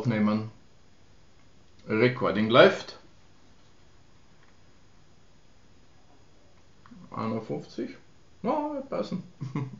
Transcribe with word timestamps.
aufnehmen. 0.00 0.50
Recording 1.86 2.48
läuft. 2.48 2.98
51. 7.10 7.90
Ja, 8.42 8.72
wird 8.72 8.88
passen. 8.88 9.22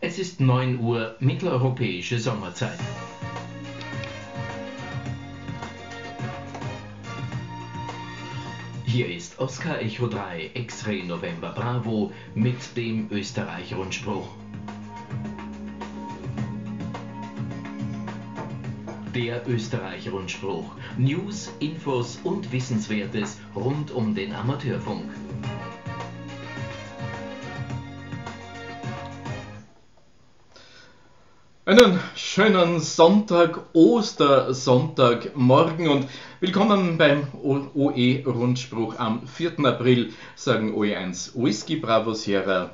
Es 0.00 0.16
ist 0.20 0.38
9 0.38 0.78
Uhr 0.78 1.16
mitteleuropäische 1.18 2.20
Sommerzeit. 2.20 2.78
Hier 8.90 9.06
ist 9.06 9.38
Oscar 9.38 9.82
Echo 9.82 10.06
3 10.06 10.52
X-Ray 10.54 11.02
November 11.02 11.52
Bravo 11.52 12.10
mit 12.34 12.74
dem 12.74 13.06
Österreich-Rundspruch. 13.10 14.26
Der 19.14 19.46
Österreich-Rundspruch. 19.46 20.74
News, 20.96 21.52
Infos 21.58 22.18
und 22.24 22.50
Wissenswertes 22.50 23.38
rund 23.54 23.90
um 23.90 24.14
den 24.14 24.34
Amateurfunk. 24.34 25.10
Einen 31.68 32.00
schönen 32.16 32.80
Sonntag, 32.80 33.60
Ostersonntag, 33.74 35.36
morgen 35.36 35.88
und 35.88 36.08
willkommen 36.40 36.96
beim 36.96 37.26
OE-Rundspruch 37.42 38.98
am 38.98 39.26
4. 39.26 39.58
April, 39.66 40.14
sagen 40.34 40.74
OE1 40.74 41.32
Whisky 41.34 41.76
Bravo 41.76 42.14
Sierra 42.14 42.70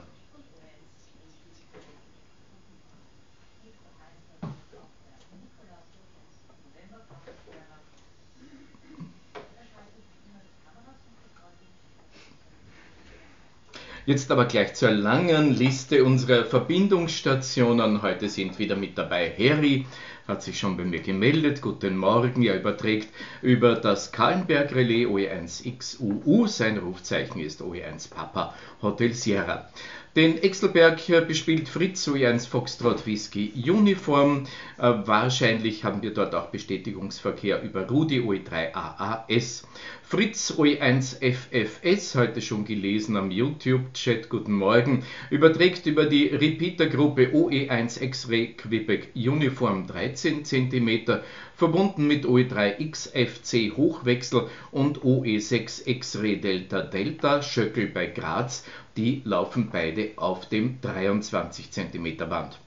Jetzt 14.06 14.30
aber 14.30 14.44
gleich 14.44 14.74
zur 14.74 14.90
langen 14.90 15.54
Liste 15.54 16.04
unserer 16.04 16.44
Verbindungsstationen. 16.44 18.02
Heute 18.02 18.28
sind 18.28 18.58
wieder 18.58 18.76
mit 18.76 18.98
dabei 18.98 19.32
Harry, 19.38 19.86
hat 20.28 20.42
sich 20.42 20.58
schon 20.58 20.76
bei 20.76 20.84
mir 20.84 21.00
gemeldet. 21.00 21.62
Guten 21.62 21.96
Morgen. 21.96 22.42
Er 22.42 22.60
überträgt 22.60 23.08
über 23.40 23.76
das 23.76 24.12
Kahlenberg 24.12 24.74
Relais 24.74 25.06
OE1XUU. 25.06 26.48
Sein 26.48 26.76
Rufzeichen 26.76 27.40
ist 27.40 27.62
OE1 27.62 28.10
Papa 28.10 28.54
Hotel 28.82 29.14
Sierra. 29.14 29.70
Den 30.16 30.40
Exelberg 30.40 31.26
bespielt 31.26 31.68
Fritz 31.68 32.06
OE1 32.06 32.48
Foxtrot 32.48 33.04
Whisky 33.04 33.52
Uniform. 33.68 34.46
Äh, 34.78 34.92
wahrscheinlich 35.06 35.82
haben 35.82 36.02
wir 36.02 36.14
dort 36.14 36.36
auch 36.36 36.50
Bestätigungsverkehr 36.50 37.60
über 37.62 37.88
Rudi 37.88 38.20
OE3 38.20 38.74
AAS. 38.74 39.66
Fritz 40.06 40.52
OE1FFS, 40.52 42.14
heute 42.14 42.40
schon 42.42 42.64
gelesen 42.64 43.16
am 43.16 43.32
YouTube-Chat, 43.32 44.28
guten 44.28 44.52
Morgen, 44.52 45.02
überträgt 45.30 45.86
über 45.86 46.04
die 46.04 46.28
Repeater-Gruppe 46.28 47.30
OE1 47.32 48.00
X-Ray 48.00 48.52
Quebec 48.52 49.08
Uniform 49.16 49.88
13 49.88 50.44
cm, 50.44 51.22
verbunden 51.56 52.06
mit 52.06 52.24
OE3XFC 52.24 53.76
Hochwechsel 53.76 54.48
und 54.70 55.00
OE6 55.00 55.88
X-Ray 55.88 56.40
Delta 56.40 56.82
Delta 56.82 57.42
Schöckel 57.42 57.88
bei 57.88 58.06
Graz. 58.06 58.64
Die 58.96 59.22
laufen 59.24 59.70
beide 59.72 60.12
auf 60.16 60.48
dem 60.48 60.80
23 60.80 61.70
cm 61.70 62.16
Band. 62.28 62.58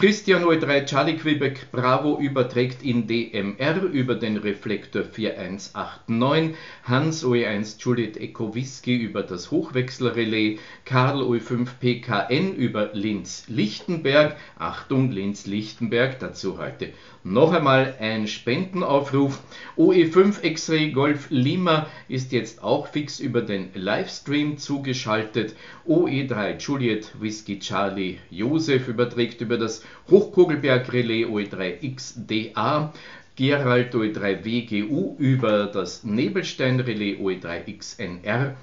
Christian 0.00 0.44
O3 0.44 0.86
Charlie 0.86 1.18
Quebec 1.18 1.70
Bravo 1.72 2.18
überträgt 2.18 2.82
in 2.82 3.06
DMR 3.06 3.82
über 3.82 4.14
den 4.14 4.38
Reflektor 4.38 5.04
4189, 5.04 6.56
Hans 6.84 7.22
OE1 7.22 7.78
Juliet 7.78 8.16
Echo 8.16 8.54
Whisky 8.54 8.96
über 8.96 9.22
das 9.22 9.50
Hochwechselrelais, 9.50 10.58
Karl 10.86 11.20
OE5 11.20 11.68
PKN 11.80 12.54
über 12.54 12.94
Linz-Lichtenberg, 12.94 14.36
Achtung 14.58 15.10
Linz-Lichtenberg, 15.10 16.18
dazu 16.18 16.56
heute 16.56 16.94
noch 17.24 17.52
einmal 17.52 17.94
ein 18.00 18.26
Spendenaufruf. 18.26 19.40
OE5 19.76 20.42
X-Ray 20.42 20.90
Golf 20.92 21.26
Lima 21.30 21.86
ist 22.08 22.32
jetzt 22.32 22.62
auch 22.62 22.86
fix 22.86 23.20
über 23.20 23.42
den 23.42 23.70
Livestream 23.74 24.56
zugeschaltet. 24.58 25.54
OE3 25.86 26.58
Juliet 26.58 27.12
Whisky 27.20 27.58
Charlie 27.58 28.18
Josef 28.30 28.88
überträgt 28.88 29.40
über 29.40 29.58
das 29.58 29.82
Hochkugelberg 30.08 30.92
Relais 30.92 31.26
OE3 31.26 31.94
XDA. 31.94 32.92
Gerald 33.36 33.94
OE3 33.94 34.44
WGU 34.44 35.14
über 35.18 35.66
das 35.66 36.04
Nebelstein 36.04 36.80
Relais 36.80 37.16
OE3 37.18 37.76
XNR 37.78 38.54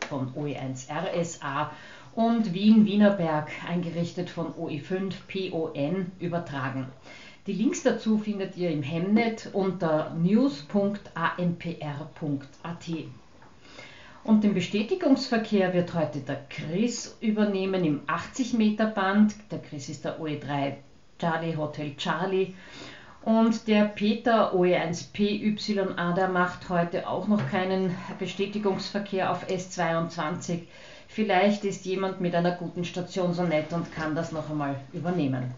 von 0.08 0.31
OE1 0.34 0.88
RSA 0.91 1.72
und 2.14 2.52
Wien-Wienerberg, 2.52 3.48
eingerichtet 3.66 4.28
von 4.28 4.52
OE5 4.52 5.14
PON, 5.26 6.12
übertragen. 6.20 6.84
Die 7.47 7.54
Links 7.54 7.82
dazu 7.82 8.19
findet 8.19 8.58
ihr 8.58 8.69
im 8.69 8.82
Hemnet 8.82 9.48
unter 9.54 10.12
news.ampr.at. 10.12 11.62
Und 14.24 14.44
den 14.44 14.54
Bestätigungsverkehr 14.54 15.74
wird 15.74 15.94
heute 15.94 16.20
der 16.20 16.44
Chris 16.48 17.18
übernehmen 17.20 17.84
im 17.84 18.02
80 18.06 18.54
Meter 18.54 18.86
Band. 18.86 19.34
Der 19.50 19.58
Chris 19.58 19.88
ist 19.88 20.04
der 20.04 20.20
OE3 20.20 20.74
Charlie 21.18 21.56
Hotel 21.56 21.96
Charlie 21.96 22.54
und 23.24 23.66
der 23.66 23.84
Peter 23.84 24.54
OE1PYA, 24.54 26.14
der 26.14 26.28
macht 26.28 26.68
heute 26.68 27.08
auch 27.08 27.26
noch 27.26 27.48
keinen 27.48 27.96
Bestätigungsverkehr 28.18 29.30
auf 29.30 29.48
S22. 29.48 30.60
Vielleicht 31.14 31.64
ist 31.64 31.84
jemand 31.84 32.22
mit 32.22 32.34
einer 32.34 32.52
guten 32.52 32.86
Station 32.86 33.34
so 33.34 33.42
nett 33.42 33.70
und 33.72 33.92
kann 33.92 34.14
das 34.14 34.32
noch 34.32 34.48
einmal 34.48 34.76
übernehmen. 34.94 35.52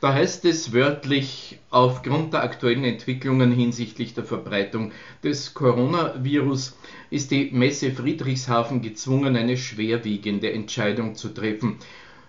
Da 0.00 0.12
heißt 0.12 0.44
es 0.44 0.72
wörtlich, 0.72 1.60
aufgrund 1.70 2.32
der 2.32 2.42
aktuellen 2.42 2.84
Entwicklungen 2.84 3.52
hinsichtlich 3.52 4.14
der 4.14 4.24
Verbreitung 4.24 4.90
des 5.22 5.54
Coronavirus 5.54 6.76
ist 7.10 7.30
die 7.30 7.52
Messe 7.52 7.92
Friedrichshafen 7.92 8.82
gezwungen, 8.82 9.36
eine 9.36 9.56
schwerwiegende 9.56 10.52
Entscheidung 10.52 11.14
zu 11.14 11.28
treffen. 11.28 11.78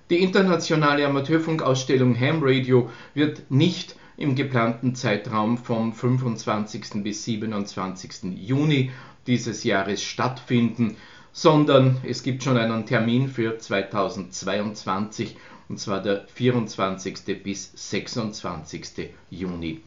Die 0.09 0.23
internationale 0.23 1.05
Amateurfunkausstellung 1.05 2.19
Ham 2.19 2.39
Radio 2.41 2.89
wird 3.13 3.51
nicht 3.51 3.95
im 4.17 4.33
geplanten 4.33 4.95
Zeitraum 4.95 5.59
vom 5.59 5.93
25. 5.93 7.03
bis 7.03 7.25
27. 7.25 8.35
Juni 8.35 8.91
dieses 9.27 9.63
Jahres 9.63 10.01
stattfinden, 10.01 10.97
sondern 11.31 11.97
es 12.03 12.23
gibt 12.23 12.43
schon 12.43 12.57
einen 12.57 12.87
Termin 12.87 13.29
für 13.29 13.59
2022 13.59 15.37
und 15.69 15.79
zwar 15.79 16.01
der 16.01 16.25
24. 16.33 17.43
bis 17.43 17.71
26. 17.75 19.11
Juni. 19.29 19.81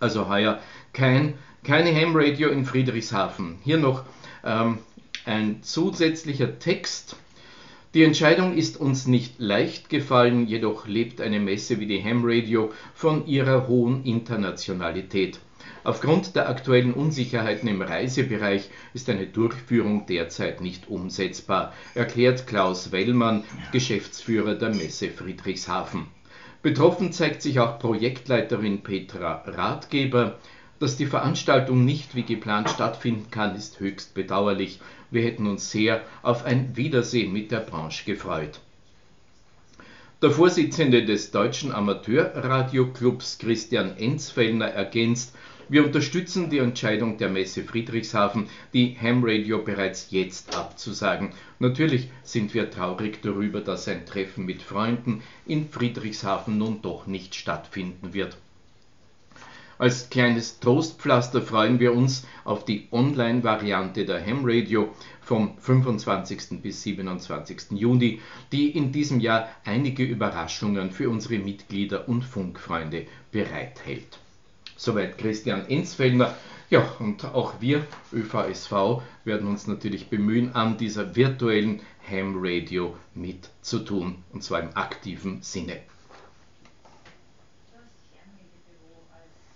Also 0.00 0.28
heuer 0.30 0.60
kein, 0.94 1.34
keine 1.62 1.94
Ham 1.94 2.12
Radio 2.14 2.48
in 2.48 2.64
Friedrichshafen. 2.64 3.58
Hier 3.62 3.76
noch 3.76 4.04
ähm, 4.44 4.78
ein 5.26 5.62
zusätzlicher 5.62 6.58
Text 6.58 7.16
Die 7.94 8.02
Entscheidung 8.02 8.54
ist 8.54 8.78
uns 8.78 9.06
nicht 9.06 9.38
leicht 9.38 9.88
gefallen, 9.88 10.46
jedoch 10.46 10.86
lebt 10.86 11.20
eine 11.20 11.40
Messe 11.40 11.80
wie 11.80 11.86
die 11.86 12.02
Ham 12.02 12.22
Radio 12.24 12.72
von 12.94 13.26
ihrer 13.26 13.68
hohen 13.68 14.04
Internationalität. 14.04 15.38
Aufgrund 15.84 16.34
der 16.34 16.48
aktuellen 16.48 16.92
Unsicherheiten 16.92 17.68
im 17.68 17.80
Reisebereich 17.80 18.68
ist 18.92 19.08
eine 19.08 19.26
Durchführung 19.26 20.04
derzeit 20.06 20.60
nicht 20.60 20.88
umsetzbar, 20.88 21.72
erklärt 21.94 22.46
Klaus 22.46 22.90
Wellmann, 22.90 23.44
Geschäftsführer 23.72 24.56
der 24.56 24.74
Messe 24.74 25.08
Friedrichshafen. 25.10 26.06
Betroffen 26.62 27.12
zeigt 27.12 27.42
sich 27.42 27.60
auch 27.60 27.78
Projektleiterin 27.78 28.82
Petra 28.82 29.44
Ratgeber. 29.46 30.38
Dass 30.78 30.98
die 30.98 31.06
Veranstaltung 31.06 31.86
nicht 31.86 32.14
wie 32.14 32.24
geplant 32.24 32.68
stattfinden 32.68 33.30
kann, 33.30 33.56
ist 33.56 33.80
höchst 33.80 34.12
bedauerlich. 34.12 34.78
Wir 35.10 35.22
hätten 35.22 35.46
uns 35.46 35.70
sehr 35.70 36.02
auf 36.22 36.44
ein 36.44 36.76
Wiedersehen 36.76 37.32
mit 37.32 37.50
der 37.50 37.60
Branche 37.60 38.04
gefreut. 38.04 38.60
Der 40.20 40.30
Vorsitzende 40.30 41.04
des 41.04 41.30
Deutschen 41.30 41.72
Amateurradioclubs 41.72 43.38
Christian 43.38 43.96
Enzfellner 43.96 44.66
ergänzt, 44.66 45.34
wir 45.68 45.84
unterstützen 45.84 46.48
die 46.48 46.58
Entscheidung 46.58 47.18
der 47.18 47.28
Messe 47.28 47.64
Friedrichshafen, 47.64 48.48
die 48.72 48.96
Ham 49.00 49.22
Radio 49.24 49.62
bereits 49.62 50.10
jetzt 50.10 50.56
abzusagen. 50.56 51.32
Natürlich 51.58 52.08
sind 52.22 52.54
wir 52.54 52.70
traurig 52.70 53.20
darüber, 53.22 53.60
dass 53.60 53.88
ein 53.88 54.06
Treffen 54.06 54.44
mit 54.44 54.62
Freunden 54.62 55.22
in 55.46 55.68
Friedrichshafen 55.68 56.56
nun 56.56 56.82
doch 56.82 57.06
nicht 57.06 57.34
stattfinden 57.34 58.14
wird. 58.14 58.36
Als 59.78 60.08
kleines 60.08 60.58
Trostpflaster 60.58 61.42
freuen 61.42 61.80
wir 61.80 61.92
uns 61.92 62.26
auf 62.44 62.64
die 62.64 62.88
Online-Variante 62.92 64.06
der 64.06 64.24
Ham 64.24 64.40
Radio 64.42 64.94
vom 65.20 65.58
25. 65.58 66.62
bis 66.62 66.82
27. 66.82 67.72
Juni, 67.72 68.22
die 68.52 68.70
in 68.70 68.90
diesem 68.90 69.20
Jahr 69.20 69.50
einige 69.66 70.02
Überraschungen 70.02 70.92
für 70.92 71.10
unsere 71.10 71.38
Mitglieder 71.38 72.08
und 72.08 72.22
Funkfreunde 72.22 73.06
bereithält. 73.30 74.18
Soweit 74.78 75.18
Christian 75.18 75.68
Enzfellner. 75.68 76.34
Ja, 76.70 76.80
und 76.98 77.26
auch 77.26 77.60
wir, 77.60 77.86
ÖVSV, 78.14 79.02
werden 79.24 79.46
uns 79.46 79.66
natürlich 79.66 80.08
bemühen, 80.08 80.54
an 80.54 80.78
dieser 80.78 81.14
virtuellen 81.16 81.82
Ham 82.10 82.36
Radio 82.38 82.96
mitzutun, 83.14 84.24
und 84.32 84.42
zwar 84.42 84.60
im 84.60 84.74
aktiven 84.74 85.42
Sinne. 85.42 85.80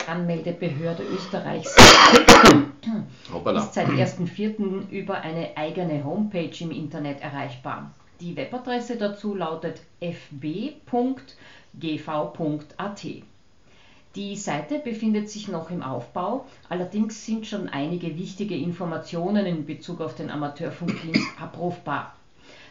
Anmeldebehörde 0.09 1.03
Österreichs 1.03 1.75
Hoppala. 3.33 3.61
ist 3.61 3.75
seit 3.75 3.89
1.4. 3.89 4.89
über 4.91 5.21
eine 5.21 5.57
eigene 5.57 6.05
Homepage 6.05 6.53
im 6.61 6.71
Internet 6.71 7.21
erreichbar. 7.21 7.91
Die 8.21 8.37
Webadresse 8.37 8.97
dazu 8.97 9.35
lautet 9.35 9.81
fb.gv.at. 10.01 11.31
Die 14.17 14.35
Seite 14.37 14.81
befindet 14.81 15.31
sich 15.31 15.47
noch 15.47 15.71
im 15.71 15.83
Aufbau, 15.83 16.45
allerdings 16.69 17.25
sind 17.25 17.47
schon 17.47 17.69
einige 17.69 18.19
wichtige 18.19 18.57
Informationen 18.57 19.47
in 19.47 19.67
Bezug 19.67 20.01
auf 20.01 20.17
den 20.17 20.31
Amateurfunkdienst 20.31 21.41
abrufbar. 21.41 22.15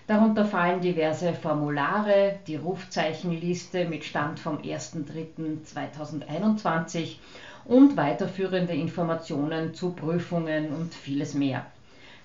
Darunter 0.09 0.43
fallen 0.43 0.81
diverse 0.81 1.33
Formulare, 1.35 2.39
die 2.47 2.55
Rufzeichenliste 2.55 3.87
mit 3.87 4.03
Stand 4.03 4.39
vom 4.39 4.57
1.3.2021 4.57 7.17
und 7.65 7.95
weiterführende 7.95 8.73
Informationen 8.73 9.75
zu 9.75 9.91
Prüfungen 9.91 10.73
und 10.73 10.95
vieles 10.95 11.35
mehr. 11.35 11.67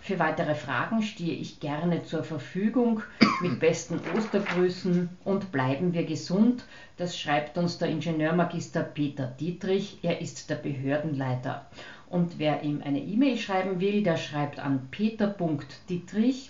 Für 0.01 0.19
weitere 0.19 0.55
Fragen 0.55 1.03
stehe 1.03 1.35
ich 1.35 1.61
gerne 1.61 2.05
zur 2.05 2.25
Verfügung. 2.25 3.03
Mit 3.43 3.61
besten 3.61 4.01
Ostergrüßen 4.17 5.11
und 5.23 5.53
bleiben 5.53 5.93
wir 5.93 6.07
gesund. 6.07 6.65
Das 6.97 7.19
schreibt 7.19 7.59
uns 7.59 7.77
der 7.77 7.89
Ingenieurmagister 7.89 8.83
Peter 8.83 9.27
Dietrich. 9.27 9.99
Er 10.01 10.23
ist 10.23 10.49
der 10.49 10.55
Behördenleiter. 10.55 11.67
Und 12.09 12.39
wer 12.39 12.63
ihm 12.63 12.81
eine 12.83 13.01
E-Mail 13.01 13.37
schreiben 13.37 13.79
will, 13.79 14.03
der 14.03 14.17
schreibt 14.17 14.59
an 14.59 14.89
peter.dietrich@ 14.91 16.49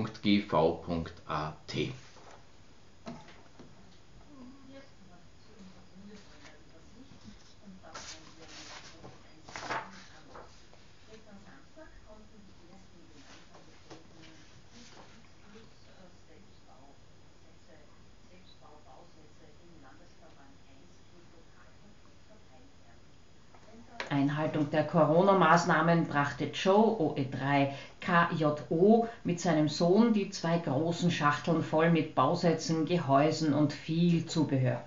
der 24.73 24.85
Corona-Maßnahmen 24.85 26.07
brachte 26.07 26.45
Joe 26.47 26.97
OE3 26.99 27.69
KJO 28.01 29.09
mit 29.25 29.41
seinem 29.41 29.69
Sohn 29.69 30.13
die 30.13 30.31
zwei 30.31 30.59
großen 30.59 31.11
Schachteln 31.11 31.63
voll 31.63 31.91
mit 31.91 32.15
Bausätzen, 32.15 32.87
Gehäusen 32.87 33.53
und 33.53 33.73
viel 33.73 34.27
Zubehör. 34.27 34.81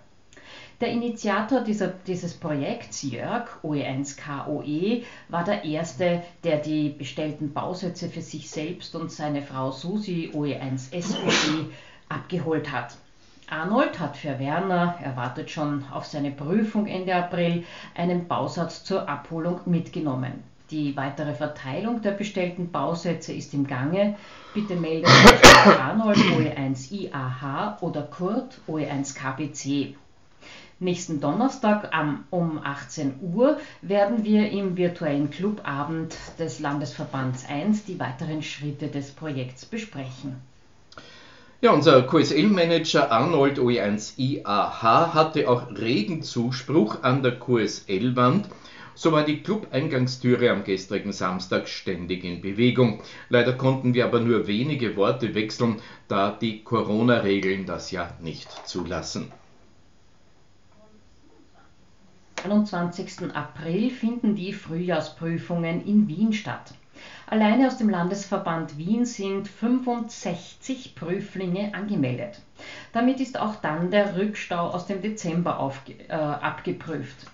Der 0.81 0.89
Initiator 0.89 1.61
dieser, 1.61 1.87
dieses 1.87 2.33
Projekts, 2.33 3.03
Jörg 3.03 3.47
OE1KOE, 3.63 5.03
war 5.29 5.43
der 5.43 5.63
Erste, 5.63 6.23
der 6.43 6.57
die 6.57 6.89
bestellten 6.89 7.53
Bausätze 7.53 8.09
für 8.09 8.21
sich 8.21 8.49
selbst 8.49 8.95
und 8.95 9.11
seine 9.11 9.41
Frau 9.41 9.71
Susi 9.71 10.31
OE1SOE 10.33 11.67
abgeholt 12.09 12.71
hat. 12.71 12.97
Arnold 13.53 13.99
hat 13.99 14.17
für 14.17 14.39
Werner, 14.39 14.95
er 15.03 15.15
wartet 15.15 15.51
schon 15.51 15.85
auf 15.91 16.05
seine 16.05 16.31
Prüfung 16.31 16.87
Ende 16.87 17.13
April, 17.13 17.63
einen 17.93 18.27
Bausatz 18.27 18.83
zur 18.83 19.07
Abholung 19.07 19.59
mitgenommen. 19.65 20.43
Die 20.71 20.97
weitere 20.97 21.35
Verteilung 21.35 22.01
der 22.01 22.13
bestellten 22.13 22.71
Bausätze 22.71 23.31
ist 23.31 23.53
im 23.53 23.67
Gange. 23.67 24.15
Bitte 24.55 24.75
meldet 24.75 25.07
euch 25.07 25.65
bei 25.65 25.79
Arnold 25.79 26.17
OE1IAH 26.17 27.79
oder 27.81 28.01
Kurt 28.01 28.59
OE1KBC. 28.67 29.93
Nächsten 30.79 31.21
Donnerstag 31.21 31.91
um 32.31 32.59
18 32.63 33.19
Uhr 33.21 33.59
werden 33.83 34.23
wir 34.23 34.49
im 34.49 34.77
virtuellen 34.77 35.29
Clubabend 35.29 36.17
des 36.39 36.59
Landesverbands 36.59 37.47
1 37.47 37.85
die 37.85 37.99
weiteren 37.99 38.41
Schritte 38.41 38.87
des 38.87 39.11
Projekts 39.11 39.63
besprechen. 39.63 40.41
Ja, 41.63 41.71
unser 41.71 42.01
QSL-Manager 42.01 43.09
Arnold 43.09 43.57
OE1IAH 43.57 45.13
hatte 45.13 45.47
auch 45.49 45.69
regen 45.69 46.21
Zuspruch 46.21 47.03
an 47.03 47.23
der 47.23 47.39
QSL-Wand. 47.39 48.49
So 48.95 49.13
war 49.13 49.23
die 49.23 49.41
Club-Eingangstüre 49.41 50.51
am 50.51 50.65
gestrigen 50.65 51.13
Samstag 51.13 51.69
ständig 51.69 52.25
in 52.25 52.41
Bewegung. 52.41 53.01
Leider 53.29 53.53
konnten 53.53 53.93
wir 53.93 54.03
aber 54.03 54.19
nur 54.19 54.45
wenige 54.45 54.97
Worte 54.97 55.35
wechseln, 55.35 55.79
da 56.09 56.31
die 56.31 56.65
Corona-Regeln 56.65 57.65
das 57.65 57.91
ja 57.91 58.13
nicht 58.21 58.49
zulassen. 58.67 59.31
Am 62.43 62.51
21. 62.51 63.33
April 63.33 63.89
finden 63.89 64.35
die 64.35 64.51
Frühjahrsprüfungen 64.51 65.85
in 65.85 66.09
Wien 66.09 66.33
statt. 66.33 66.73
Alleine 67.33 67.65
aus 67.65 67.77
dem 67.77 67.89
Landesverband 67.89 68.77
Wien 68.77 69.05
sind 69.05 69.47
65 69.47 70.93
Prüflinge 70.93 71.73
angemeldet. 71.73 72.39
Damit 72.91 73.19
ist 73.19 73.39
auch 73.39 73.55
dann 73.55 73.89
der 73.89 74.15
Rückstau 74.15 74.69
aus 74.69 74.85
dem 74.85 75.01
Dezember 75.01 75.57
auf, 75.57 75.81
äh, 75.87 76.13
abgeprüft. 76.13 77.25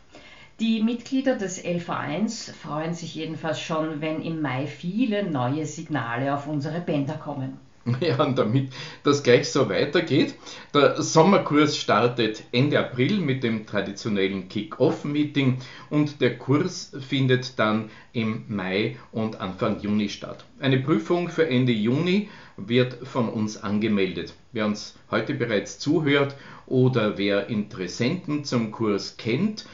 Die 0.62 0.82
Mitglieder 0.82 1.36
des 1.36 1.62
LV1 1.62 2.54
freuen 2.54 2.94
sich 2.94 3.14
jedenfalls 3.14 3.60
schon, 3.60 4.00
wenn 4.00 4.22
im 4.22 4.42
Mai 4.42 4.68
viele 4.68 5.30
neue 5.30 5.66
Signale 5.66 6.34
auf 6.34 6.48
unsere 6.48 6.80
Bänder 6.80 7.16
kommen. 7.16 7.60
Ja, 8.02 8.22
und 8.24 8.38
damit 8.38 8.72
das 9.04 9.24
gleich 9.24 9.50
so 9.50 9.70
weitergeht, 9.70 10.36
der 10.74 11.02
Sommerkurs 11.02 11.78
startet 11.78 12.44
Ende 12.52 12.80
April 12.80 13.20
mit 13.20 13.44
dem 13.44 13.66
traditionellen 13.66 14.48
Kick-Off-Meeting 14.48 15.58
und 15.90 16.22
der 16.22 16.38
Kurs 16.38 16.92
findet 17.00 17.58
dann 17.60 17.90
im 18.14 18.44
Mai 18.48 18.98
und 19.12 19.40
Anfang 19.40 19.80
Juni 19.80 20.10
statt. 20.10 20.46
Eine 20.60 20.80
Prüfung 20.80 21.30
für 21.30 21.48
Ende 21.48 21.72
Juni 21.72 22.30
wird 22.58 23.08
von 23.08 23.30
uns 23.30 23.58
angemeldet. 23.58 24.34
Wer 24.52 24.66
uns 24.66 24.96
heute 25.12 25.34
bereits 25.34 25.80
zuhört 25.80 26.36
oder 26.66 27.18
wer 27.18 27.50
Interessenten 27.50 28.44
zum 28.44 28.72
Kurs 28.72 29.18
kennt, 29.18 29.66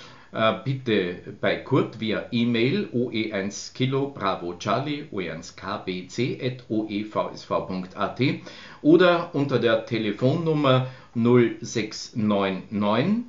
bitte 0.66 1.36
bei 1.40 1.58
Kurt 1.58 2.00
via 2.00 2.26
E-Mail 2.32 2.90
oe1 2.94 3.74
Kilo 3.74 4.08
Bravo 4.08 4.56
Charlie 4.56 5.06
oe1 5.12 5.56
kbc 5.56 6.42
at 6.44 6.66
oevsv.at 6.70 8.22
oder 8.82 9.30
unter 9.34 9.60
der 9.60 9.86
Telefonnummer 9.86 10.88
0699 11.14 13.26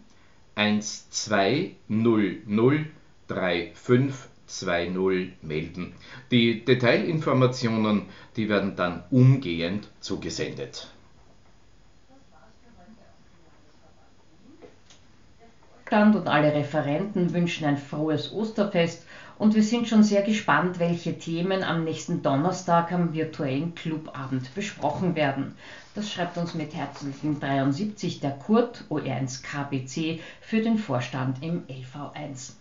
1200 0.57 2.87
3520 3.29 5.33
melden. 5.43 5.93
Die 6.31 6.65
Detailinformationen, 6.65 8.07
die 8.37 8.49
werden 8.49 8.77
dann 8.77 9.03
umgehend 9.11 9.89
zugesendet. 10.01 10.89
Vorstand 15.89 16.17
und 16.17 16.27
alle 16.27 16.53
Referenten 16.53 17.33
wünschen 17.33 17.65
ein 17.65 17.77
frohes 17.77 18.33
Osterfest 18.33 19.07
und 19.39 19.55
wir 19.55 19.63
sind 19.63 19.87
schon 19.87 20.03
sehr 20.03 20.23
gespannt, 20.23 20.81
welche 20.81 21.17
Themen 21.17 21.63
am 21.63 21.85
nächsten 21.85 22.25
Donnerstag 22.25 22.91
am 22.91 23.15
virtuellen 23.15 23.73
Clubabend 23.77 24.53
besprochen 24.57 25.15
werden. 25.15 25.55
Das 25.95 26.11
schreibt 26.11 26.39
uns 26.39 26.55
mit 26.55 26.75
herzlichen 26.75 27.39
73 27.39 28.19
der 28.19 28.33
Kurt 28.33 28.83
OR1 28.91 29.45
KBC 29.45 30.19
für 30.41 30.61
den 30.61 30.77
Vorstand 30.77 31.41
im 31.41 31.63
LV1. 31.69 32.55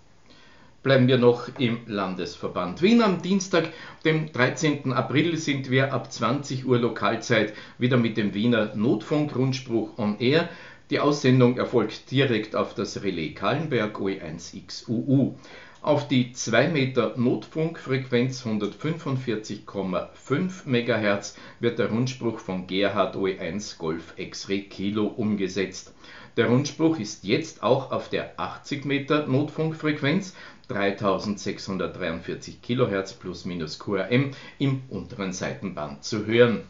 Bleiben 0.85 1.07
wir 1.07 1.17
noch 1.17 1.49
im 1.57 1.79
Landesverband 1.87 2.83
Wien. 2.83 3.01
Am 3.01 3.23
Dienstag, 3.23 3.69
dem 4.05 4.31
13. 4.31 4.93
April, 4.93 5.35
sind 5.37 5.71
wir 5.71 5.91
ab 5.91 6.13
20 6.13 6.67
Uhr 6.67 6.77
Lokalzeit 6.77 7.53
wieder 7.79 7.97
mit 7.97 8.17
dem 8.17 8.35
Wiener 8.35 8.75
Notfunk-Rundspruch 8.75 9.97
on 9.97 10.19
Air. 10.19 10.47
Die 10.91 10.99
Aussendung 10.99 11.57
erfolgt 11.57 12.11
direkt 12.11 12.55
auf 12.55 12.75
das 12.75 13.01
Relais 13.01 13.33
Kahlenberg 13.33 13.97
OE1XUU. 13.97 15.33
Auf 15.81 16.07
die 16.07 16.31
2 16.31 16.67
Meter 16.67 17.15
Notfunkfrequenz 17.17 18.45
145,5 18.45 20.67
MHz 20.67 21.35
wird 21.59 21.79
der 21.79 21.89
Rundspruch 21.89 22.37
von 22.37 22.67
Gerhard 22.67 23.15
OE1 23.15 23.79
Golf 23.79 24.13
X-Ray 24.15 24.65
Kilo 24.65 25.07
umgesetzt. 25.07 25.91
Der 26.37 26.49
Rundspruch 26.49 26.99
ist 26.99 27.23
jetzt 27.23 27.63
auch 27.63 27.91
auf 27.91 28.09
der 28.09 28.39
80 28.39 28.85
Meter 28.85 29.25
Notfunkfrequenz 29.25 30.35
3643 30.67 32.61
kHz 32.61 33.13
plus 33.13 33.45
minus 33.45 33.79
QRM 33.79 34.29
im 34.59 34.83
unteren 34.89 35.33
Seitenband 35.33 36.03
zu 36.03 36.27
hören. 36.27 36.61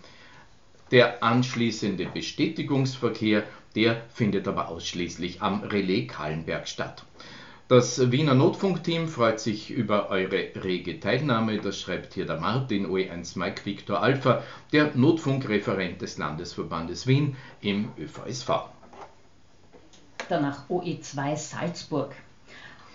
Der 0.92 1.22
anschließende 1.22 2.08
Bestätigungsverkehr 2.14 3.44
der 3.76 4.02
findet 4.10 4.48
aber 4.48 4.70
ausschließlich 4.70 5.42
am 5.42 5.62
Relais 5.64 6.08
Kahlenberg 6.08 6.68
statt. 6.68 7.04
Das 7.68 8.12
Wiener 8.12 8.36
Notfunkteam 8.36 9.08
freut 9.08 9.40
sich 9.40 9.72
über 9.72 10.10
eure 10.10 10.52
rege 10.64 11.00
Teilnahme. 11.00 11.58
Das 11.58 11.80
schreibt 11.82 12.14
hier 12.14 12.28
der 12.28 12.40
Martin 12.40 12.86
OE1 12.86 13.40
Mike 13.40 13.66
Victor 13.66 14.04
Alpha, 14.04 14.44
der 14.72 14.96
Notfunkreferent 14.96 16.00
des 16.00 16.20
Landesverbandes 16.20 17.08
Wien 17.08 17.36
im 17.62 17.90
ÖVSV. 17.98 18.50
Danach 20.30 20.70
OE2 20.70 21.36
Salzburg. 21.36 22.16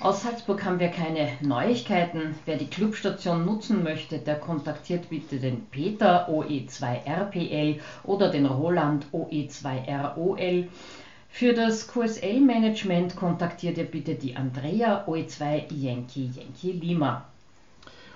Aus 0.03 0.23
Salzburg 0.23 0.65
haben 0.65 0.81
wir 0.81 0.89
keine 0.89 1.29
Neuigkeiten. 1.43 2.35
Wer 2.47 2.57
die 2.57 2.71
Clubstation 2.71 3.45
nutzen 3.45 3.85
möchte, 3.85 4.19
der 4.19 4.37
kontaktiert 4.37 5.11
bitte 5.11 5.37
den 5.37 5.67
Peter 5.67 6.27
OE2RPL 6.31 7.81
oder 8.05 8.31
den 8.31 8.47
Roland 8.47 9.05
OE2ROL. 9.13 10.69
Für 11.29 11.53
das 11.53 11.87
QSL-Management 11.87 13.15
kontaktiert 13.15 13.77
ihr 13.77 13.85
bitte 13.85 14.15
die 14.15 14.35
Andrea 14.35 15.05
OE2 15.07 15.71
Yankee 15.71 16.31
Yankee 16.35 16.73
Lima. 16.73 17.27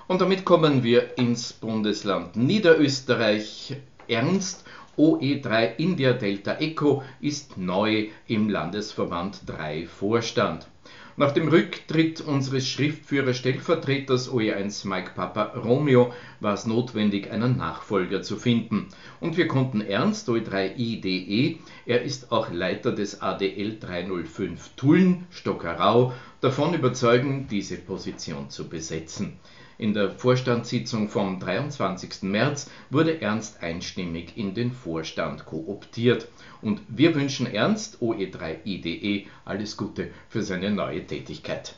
Und 0.09 0.23
damit 0.23 0.47
kommen 0.47 0.83
wir 0.83 1.19
ins 1.19 1.53
Bundesland 1.53 2.35
Niederösterreich. 2.35 3.77
Ernst 4.09 4.65
OE3 4.97 5.77
India 5.77 6.15
Delta 6.15 6.55
Echo 6.55 7.03
ist 7.21 7.59
neu 7.59 8.09
im 8.27 8.49
Landesverband 8.49 9.43
3 9.45 9.87
Vorstand. 9.87 10.67
Nach 11.17 11.31
dem 11.31 11.47
Rücktritt 11.47 12.21
unseres 12.23 12.69
Schriftführer-Stellvertreters 12.69 14.33
OE1 14.33 14.89
Mike 14.89 15.13
Papa 15.15 15.53
Romeo 15.55 16.13
war 16.41 16.55
es 16.55 16.67
notwendig, 16.67 17.31
einen 17.31 17.57
Nachfolger 17.57 18.23
zu 18.23 18.37
finden. 18.37 18.89
Und 19.21 19.37
wir 19.37 19.47
konnten 19.47 19.81
Ernst 19.81 20.29
OE3IDE, 20.29 21.59
er 21.87 22.03
ist 22.03 22.33
auch 22.33 22.51
Leiter 22.51 22.91
des 22.91 23.23
ADL 23.23 23.79
305 23.79 24.71
Tulln, 24.75 25.27
Stockerau, 25.31 26.13
davon 26.41 26.75
überzeugen, 26.75 27.47
diese 27.49 27.77
Position 27.77 28.51
zu 28.51 28.69
besetzen. 28.69 29.39
In 29.77 29.93
der 29.93 30.11
Vorstandssitzung 30.11 31.09
vom 31.09 31.41
23. 31.41 32.23
März 32.23 32.71
wurde 32.91 33.21
Ernst 33.21 33.63
einstimmig 33.63 34.37
in 34.37 34.55
den 34.55 34.71
Vorstand 34.71 35.47
kooptiert. 35.47 36.29
Und 36.63 36.81
wir 36.89 37.15
wünschen 37.15 37.47
Ernst 37.47 37.99
OE3IDE 38.01 39.27
alles 39.45 39.77
Gute 39.77 40.11
für 40.29 40.43
seine 40.43 40.71
neue 40.71 41.05
Tätigkeit. 41.05 41.75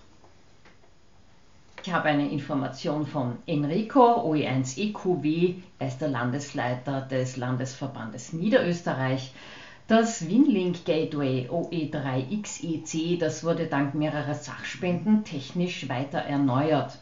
Ich 1.86 1.92
habe 1.92 2.08
eine 2.08 2.28
Information 2.30 3.06
von 3.06 3.38
Enrico 3.46 4.30
OE1EQW, 4.32 5.54
er 5.78 5.86
ist 5.86 5.98
der 5.98 6.08
Landesleiter 6.08 7.02
des 7.02 7.36
Landesverbandes 7.36 8.32
Niederösterreich. 8.32 9.32
Das 9.86 10.28
Winlink 10.28 10.84
Gateway 10.84 11.48
OE3XEC, 11.48 13.20
das 13.20 13.44
wurde 13.44 13.66
dank 13.66 13.94
mehrerer 13.94 14.34
Sachspenden 14.34 15.22
technisch 15.22 15.88
weiter 15.88 16.18
erneuert. 16.18 16.98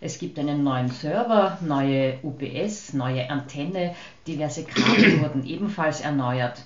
Es 0.00 0.18
gibt 0.18 0.38
einen 0.38 0.62
neuen 0.62 0.88
Server, 0.88 1.58
neue 1.60 2.18
UPS, 2.22 2.92
neue 2.92 3.28
Antenne, 3.30 3.94
diverse 4.26 4.64
Kabel 4.64 5.20
wurden 5.22 5.44
ebenfalls 5.44 6.00
erneuert. 6.00 6.62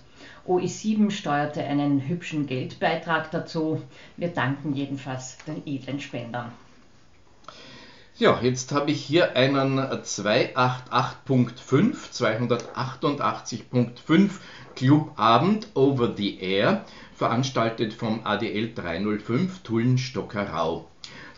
OE7 0.47 1.11
steuerte 1.11 1.65
einen 1.65 2.07
hübschen 2.07 2.47
Geldbeitrag 2.47 3.31
dazu. 3.31 3.81
Wir 4.17 4.29
danken 4.29 4.75
jedenfalls 4.75 5.39
den 5.47 5.63
edlen 5.67 6.01
Spendern. 6.01 6.53
Ja, 8.19 8.39
jetzt 8.43 8.73
habe 8.73 8.91
ich 8.91 9.03
hier 9.03 9.35
einen 9.37 9.79
288.5, 9.79 12.13
288.5 12.13 14.31
Clubabend 14.77 15.69
over 15.75 16.13
the 16.15 16.39
Air, 16.39 16.85
veranstaltet 17.15 17.95
vom 17.95 18.21
ADL 18.25 18.75
305 18.75 19.63
Tulln-Stockerau. 19.63 20.92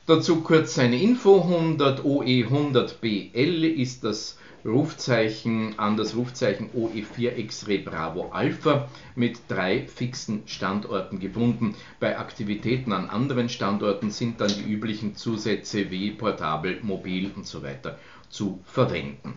Dazu 0.06 0.42
kurz 0.42 0.78
eine 0.78 1.02
Info: 1.02 1.42
100 1.42 2.02
OE100BL 2.02 3.64
ist 3.64 4.04
das 4.04 4.38
Rufzeichen 4.66 5.78
an 5.78 5.98
das 5.98 6.16
Rufzeichen 6.16 6.70
OE4 6.72 7.38
X-Ray 7.38 7.80
Bravo 7.80 8.30
Alpha 8.32 8.88
mit 9.16 9.40
drei 9.50 9.88
fixen 9.88 10.44
Standorten 10.46 11.20
gebunden. 11.20 11.76
Bei 12.00 12.18
Aktivitäten 12.18 12.94
an 12.94 13.10
anderen 13.10 13.50
Standorten 13.50 14.10
sind 14.10 14.40
dann 14.40 14.48
die 14.48 14.64
üblichen 14.64 15.16
Zusätze 15.18 15.92
wie 15.92 16.12
portabel, 16.12 16.80
mobil 16.82 17.30
und 17.36 17.46
so 17.46 17.62
weiter 17.62 18.00
zu 18.30 18.62
verwenden. 18.64 19.36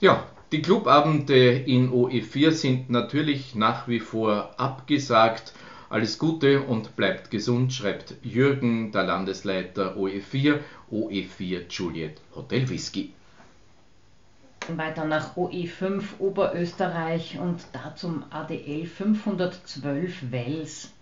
Ja, 0.00 0.26
die 0.52 0.60
Clubabende 0.60 1.52
in 1.52 1.90
OE4 1.90 2.50
sind 2.50 2.90
natürlich 2.90 3.54
nach 3.54 3.88
wie 3.88 4.00
vor 4.00 4.52
abgesagt. 4.58 5.54
Alles 5.88 6.18
Gute 6.18 6.60
und 6.60 6.94
bleibt 6.94 7.30
gesund, 7.30 7.72
schreibt 7.72 8.16
Jürgen, 8.22 8.92
der 8.92 9.04
Landesleiter 9.04 9.96
OE4, 9.96 10.58
OE4 10.90 11.70
Juliet 11.70 12.20
Hotel 12.34 12.68
Whisky. 12.68 13.14
Weiter 14.68 15.04
nach 15.04 15.36
OE5 15.36 16.20
Oberösterreich 16.20 17.38
und 17.38 17.60
da 17.72 17.94
zum 17.96 18.24
ADL 18.30 18.86
512 18.86 20.30
Wels. 20.30 20.92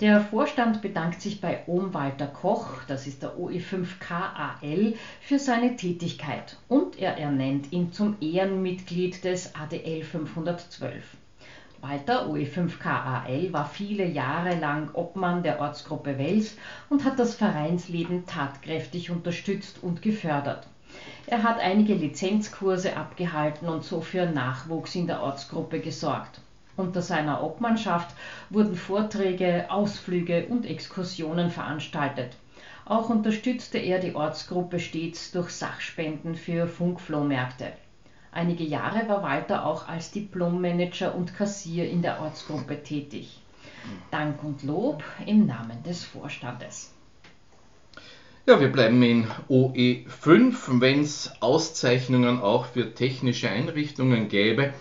Der 0.00 0.20
Vorstand 0.20 0.80
bedankt 0.80 1.20
sich 1.20 1.40
bei 1.40 1.62
Ohm 1.66 1.92
Walter 1.94 2.26
Koch, 2.26 2.82
das 2.88 3.06
ist 3.06 3.22
der 3.22 3.36
OE5KAL, 3.36 4.94
für 5.20 5.38
seine 5.38 5.76
Tätigkeit 5.76 6.56
und 6.68 6.98
er 6.98 7.18
ernennt 7.18 7.70
ihn 7.70 7.92
zum 7.92 8.16
Ehrenmitglied 8.20 9.22
des 9.24 9.54
ADL 9.54 10.02
512. 10.02 11.04
Walter 11.82 12.26
OE5KAL 12.28 13.52
war 13.52 13.66
viele 13.66 14.06
Jahre 14.06 14.58
lang 14.58 14.88
Obmann 14.94 15.42
der 15.42 15.60
Ortsgruppe 15.60 16.16
Wels 16.18 16.56
und 16.88 17.04
hat 17.04 17.18
das 17.18 17.34
Vereinsleben 17.34 18.26
tatkräftig 18.26 19.10
unterstützt 19.10 19.82
und 19.82 20.00
gefördert. 20.00 20.66
Er 21.26 21.42
hat 21.42 21.58
einige 21.58 21.94
Lizenzkurse 21.94 22.96
abgehalten 22.96 23.68
und 23.68 23.84
so 23.84 24.00
für 24.00 24.26
Nachwuchs 24.26 24.94
in 24.94 25.06
der 25.06 25.22
Ortsgruppe 25.22 25.80
gesorgt. 25.80 26.40
Unter 26.76 27.02
seiner 27.02 27.42
Obmannschaft 27.42 28.14
wurden 28.50 28.76
Vorträge, 28.76 29.66
Ausflüge 29.70 30.46
und 30.46 30.66
Exkursionen 30.66 31.50
veranstaltet. 31.50 32.36
Auch 32.84 33.08
unterstützte 33.08 33.78
er 33.78 33.98
die 33.98 34.14
Ortsgruppe 34.14 34.78
stets 34.78 35.30
durch 35.30 35.50
Sachspenden 35.50 36.34
für 36.34 36.66
Funkflohmärkte. 36.66 37.72
Einige 38.32 38.64
Jahre 38.64 39.08
war 39.08 39.22
Walter 39.22 39.64
auch 39.64 39.88
als 39.88 40.10
Diplommanager 40.10 41.14
und 41.14 41.36
Kassier 41.36 41.88
in 41.88 42.02
der 42.02 42.20
Ortsgruppe 42.20 42.82
tätig. 42.82 43.40
Dank 44.10 44.42
und 44.42 44.62
Lob 44.62 45.02
im 45.24 45.46
Namen 45.46 45.82
des 45.84 46.04
Vorstandes. 46.04 46.93
Ja, 48.46 48.60
wir 48.60 48.68
bleiben 48.68 49.02
in 49.02 49.26
OE5. 49.48 50.78
Wenn 50.78 51.00
es 51.00 51.32
Auszeichnungen 51.40 52.40
auch 52.40 52.66
für 52.66 52.92
technische 52.92 53.48
Einrichtungen 53.48 54.28
gäbe, 54.28 54.74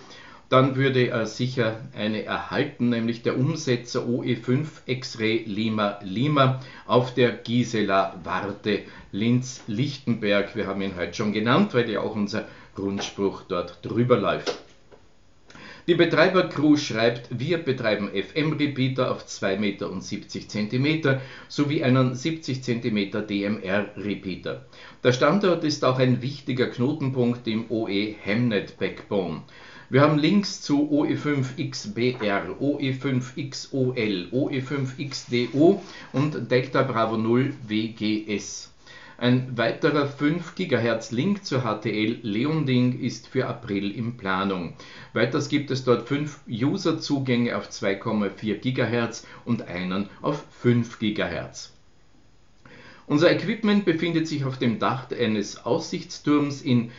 dann 0.49 0.75
würde 0.75 1.07
er 1.07 1.25
sicher 1.27 1.79
eine 1.95 2.25
erhalten, 2.25 2.89
nämlich 2.89 3.21
der 3.21 3.37
Umsetzer 3.37 4.01
OE5 4.01 4.67
X-Ray 4.85 5.45
Lima 5.45 5.97
Lima 6.03 6.59
auf 6.87 7.13
der 7.13 7.31
Gisela 7.31 8.19
Warte 8.25 8.81
Linz-Lichtenberg. 9.13 10.57
Wir 10.57 10.67
haben 10.67 10.81
ihn 10.81 10.97
heute 10.97 11.13
schon 11.13 11.31
genannt, 11.31 11.73
weil 11.73 11.89
ja 11.89 12.01
auch 12.01 12.17
unser 12.17 12.43
Grundspruch 12.75 13.43
dort 13.47 13.79
drüber 13.81 14.17
läuft. 14.17 14.62
Die 15.85 15.95
Betreibercrew 15.95 16.77
schreibt, 16.77 17.27
wir 17.37 17.57
betreiben 17.57 18.07
FM-Repeater 18.07 19.11
auf 19.11 19.25
2,70 19.25 20.79
Meter 20.79 21.21
sowie 21.49 21.83
einen 21.83 22.15
70 22.15 22.63
cm 22.63 23.27
DMR-Repeater. 23.27 24.65
Der 25.03 25.11
Standort 25.11 25.65
ist 25.65 25.83
auch 25.83 25.99
ein 25.99 26.21
wichtiger 26.21 26.67
Knotenpunkt 26.67 27.45
im 27.49 27.69
OE 27.69 28.15
Hemnet 28.17 28.77
Backbone. 28.77 29.41
Wir 29.89 29.99
haben 29.99 30.17
Links 30.17 30.61
zu 30.61 30.89
OE5XBR, 30.89 32.57
OE5XOL, 32.61 34.31
OE5XDO 34.31 35.81
und 36.13 36.49
Delta 36.49 36.83
Bravo 36.83 37.17
0 37.17 37.53
WGS. 37.67 38.72
Ein 39.17 39.57
weiterer 39.57 40.07
5 40.07 40.55
GHz 40.55 41.11
Link 41.11 41.45
zur 41.45 41.61
HTL 41.61 42.19
Leonding 42.23 42.99
ist 42.99 43.27
für 43.27 43.47
April 43.47 43.91
in 43.91 44.17
Planung. 44.17 44.73
Weiters 45.13 45.49
gibt 45.49 45.69
es 45.69 45.83
dort 45.83 46.07
5 46.07 46.39
User-Zugänge 46.49 47.55
auf 47.55 47.69
2,4 47.69 48.55
GHz 48.55 49.27
und 49.45 49.67
einen 49.67 50.09
auf 50.21 50.43
5 50.51 50.97
GHz. 50.97 51.73
Unser 53.05 53.31
Equipment 53.31 53.85
befindet 53.85 54.27
sich 54.27 54.45
auf 54.45 54.57
dem 54.57 54.79
Dach 54.79 55.11
eines 55.11 55.63
Aussichtsturms 55.65 56.61
in 56.61 56.89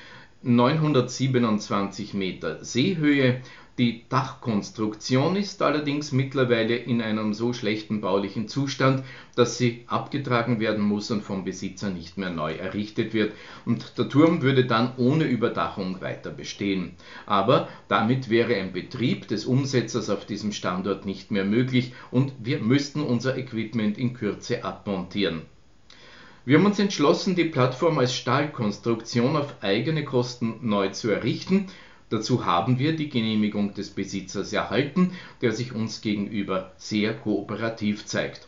927 0.42 2.14
Meter 2.14 2.62
Seehöhe 2.62 3.40
die 3.78 4.04
Dachkonstruktion 4.08 5.34
ist 5.34 5.60
allerdings 5.60 6.12
mittlerweile 6.12 6.76
in 6.76 7.02
einem 7.02 7.34
so 7.34 7.52
schlechten 7.52 8.00
baulichen 8.00 8.46
Zustand, 8.46 9.04
dass 9.34 9.58
sie 9.58 9.84
abgetragen 9.88 10.60
werden 10.60 10.84
muss 10.84 11.10
und 11.10 11.22
vom 11.22 11.44
Besitzer 11.44 11.90
nicht 11.90 12.16
mehr 12.16 12.30
neu 12.30 12.54
errichtet 12.54 13.14
wird, 13.14 13.32
und 13.64 13.98
der 13.98 14.08
Turm 14.08 14.42
würde 14.42 14.64
dann 14.64 14.92
ohne 14.96 15.24
Überdachung 15.24 16.00
weiter 16.00 16.30
bestehen. 16.30 16.92
Aber 17.26 17.68
damit 17.88 18.30
wäre 18.30 18.54
ein 18.54 18.72
Betrieb 18.72 19.26
des 19.26 19.44
Umsetzers 19.44 20.08
auf 20.08 20.24
diesem 20.24 20.52
Standort 20.52 21.04
nicht 21.04 21.32
mehr 21.32 21.44
möglich 21.44 21.92
und 22.12 22.32
wir 22.38 22.60
müssten 22.60 23.02
unser 23.02 23.36
Equipment 23.36 23.98
in 23.98 24.14
Kürze 24.14 24.64
abmontieren. 24.64 25.42
Wir 26.44 26.58
haben 26.58 26.66
uns 26.66 26.78
entschlossen, 26.78 27.34
die 27.34 27.46
Plattform 27.46 27.98
als 27.98 28.14
Stahlkonstruktion 28.14 29.34
auf 29.34 29.62
eigene 29.62 30.04
Kosten 30.04 30.58
neu 30.60 30.90
zu 30.90 31.10
errichten 31.10 31.66
Dazu 32.14 32.44
haben 32.44 32.78
wir 32.78 32.94
die 32.94 33.08
Genehmigung 33.08 33.74
des 33.74 33.90
Besitzers 33.90 34.52
erhalten, 34.52 35.10
der 35.40 35.50
sich 35.50 35.74
uns 35.74 36.00
gegenüber 36.00 36.70
sehr 36.76 37.12
kooperativ 37.12 38.06
zeigt. 38.06 38.46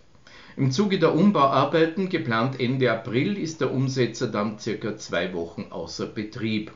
Im 0.57 0.71
Zuge 0.71 1.01
der 1.01 1.13
Umbauarbeiten, 1.13 2.09
geplant 2.09 2.61
Ende 2.61 2.93
April, 2.93 3.37
ist 3.37 3.61
der 3.61 3.73
Umsetzer 3.73 4.29
dann 4.29 4.61
circa 4.61 4.97
zwei 4.97 5.33
Wochen 5.35 5.67
außer 5.71 6.07
Betrieb. 6.07 6.71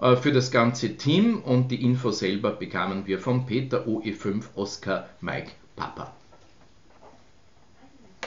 äh, 0.00 0.16
für 0.16 0.32
das 0.32 0.50
ganze 0.50 0.96
Team 0.96 1.38
und 1.38 1.70
die 1.70 1.82
Info 1.82 2.10
selber 2.10 2.52
bekamen 2.52 3.06
wir 3.06 3.18
von 3.18 3.46
Peter 3.46 3.86
OE5 3.86 4.44
Oscar 4.54 5.08
Mike 5.20 5.52
Papa 5.74 6.14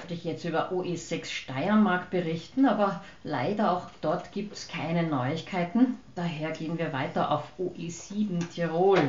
wollte 0.05 0.13
ich 0.13 0.23
jetzt 0.23 0.45
über 0.45 0.71
OE6 0.71 1.25
Steiermark 1.25 2.11
berichten, 2.11 2.67
aber 2.67 3.03
leider 3.23 3.71
auch 3.71 3.87
dort 4.01 4.31
gibt 4.31 4.53
es 4.53 4.67
keine 4.67 5.01
Neuigkeiten. 5.01 5.97
Daher 6.13 6.51
gehen 6.51 6.77
wir 6.77 6.93
weiter 6.93 7.31
auf 7.31 7.45
OE7 7.57 8.47
Tirol. 8.53 8.99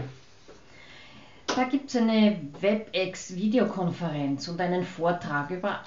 Da 1.48 1.64
gibt 1.64 1.90
es 1.90 1.96
eine 1.96 2.40
WebEx-Videokonferenz 2.62 4.48
und 4.48 4.58
einen 4.58 4.86
Vortrag 4.86 5.50
über 5.50 5.80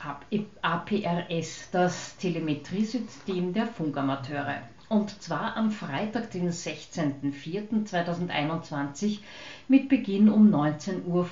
APRS, 0.61 1.71
das 1.71 2.15
Telemetriesystem 2.17 3.51
der 3.51 3.65
Funkamateure. 3.65 4.61
Und 4.89 5.23
zwar 5.23 5.57
am 5.57 5.71
Freitag, 5.71 6.29
den 6.29 6.51
16.04.2021 6.51 9.21
mit 9.67 9.89
Beginn 9.89 10.29
um 10.29 10.53
19.45 10.53 11.07
Uhr. 11.07 11.27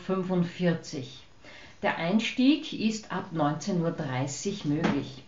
Der 1.84 1.98
Einstieg 2.00 2.74
ist 2.74 3.12
ab 3.12 3.26
19.30 3.36 4.66
Uhr 4.66 4.72
möglich. 4.74 5.24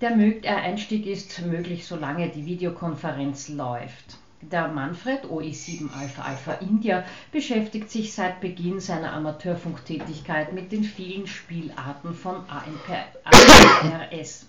Der 0.00 0.56
Einstieg 0.56 1.06
ist 1.06 1.40
möglich, 1.42 1.86
solange 1.86 2.28
die 2.30 2.46
Videokonferenz 2.46 3.48
läuft. 3.48 4.16
Der 4.40 4.66
Manfred 4.66 5.24
OE7 5.24 5.92
Alpha 5.92 6.22
Alpha 6.22 6.54
India 6.54 7.04
beschäftigt 7.30 7.90
sich 7.90 8.12
seit 8.12 8.40
Beginn 8.40 8.80
seiner 8.80 9.12
Amateurfunktätigkeit 9.12 10.52
mit 10.52 10.72
den 10.72 10.82
vielen 10.82 11.28
Spielarten 11.28 12.12
von 12.12 12.42
AMPRS. 12.48 14.46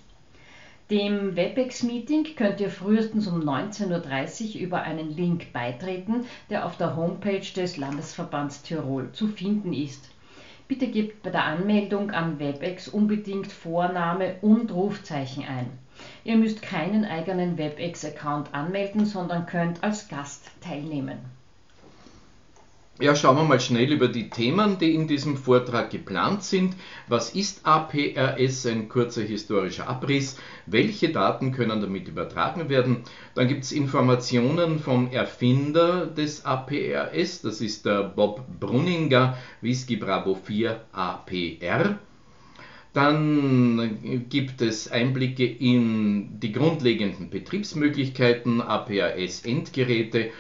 Dem 0.90 1.36
WebEx-Meeting 1.36 2.36
könnt 2.36 2.60
ihr 2.60 2.72
frühestens 2.72 3.28
um 3.28 3.42
19.30 3.42 4.56
Uhr 4.56 4.62
über 4.62 4.82
einen 4.82 5.16
Link 5.16 5.54
beitreten, 5.54 6.26
der 6.50 6.66
auf 6.66 6.78
der 6.78 6.96
Homepage 6.96 7.46
des 7.56 7.78
Landesverbands 7.78 8.64
Tirol 8.64 9.12
zu 9.12 9.28
finden 9.28 9.74
ist. 9.74 10.10
Bitte 10.70 10.88
gebt 10.88 11.24
bei 11.24 11.32
der 11.32 11.46
Anmeldung 11.46 12.12
an 12.12 12.38
WebEx 12.38 12.90
unbedingt 12.90 13.52
Vorname 13.52 14.36
und 14.42 14.72
Rufzeichen 14.72 15.44
ein. 15.44 15.66
Ihr 16.24 16.38
müsst 16.38 16.62
keinen 16.62 17.06
eigenen 17.06 17.58
WebEx-Account 17.58 18.54
anmelden, 18.54 19.08
sondern 19.08 19.48
könnt 19.48 19.84
als 19.84 20.08
Gast 20.10 20.52
teilnehmen. 20.62 21.18
Ja, 23.02 23.16
schauen 23.16 23.38
wir 23.38 23.46
mal 23.46 23.62
schnell 23.62 23.94
über 23.94 24.10
die 24.10 24.30
Themen, 24.30 24.78
die 24.78 24.94
in 24.94 25.08
diesem 25.08 25.38
Vortrag 25.38 25.90
geplant 25.90 26.44
sind. 26.44 26.76
Was 27.08 27.30
ist 27.30 27.66
APRS? 27.66 28.66
Ein 28.66 28.90
kurzer 28.90 29.22
historischer 29.22 29.88
Abriss. 29.88 30.36
Welche 30.66 31.08
Daten 31.08 31.54
können 31.54 31.80
damit 31.80 32.10
übertragen 32.10 32.68
werden? 32.68 33.06
Dann 33.36 33.48
gibt 33.48 33.64
es 33.64 33.72
Informationen 33.72 34.80
vom 34.80 35.10
Erfinder 35.12 36.08
des 36.08 36.44
APRS, 36.44 37.42
das 37.42 37.62
ist 37.62 37.86
der 37.86 38.04
Bob 38.04 38.44
Brunninger, 38.60 39.38
Whisky 39.62 39.96
Bravo 39.96 40.36
4 40.36 40.82
APR. 40.92 41.98
Dann 42.92 44.26
gibt 44.28 44.62
es 44.62 44.92
Einblicke 44.92 45.46
in 45.46 46.38
die 46.42 46.52
grundlegenden 46.52 47.30
Betriebsmöglichkeiten, 47.30 48.62
APRS-Endgeräte 48.62 50.32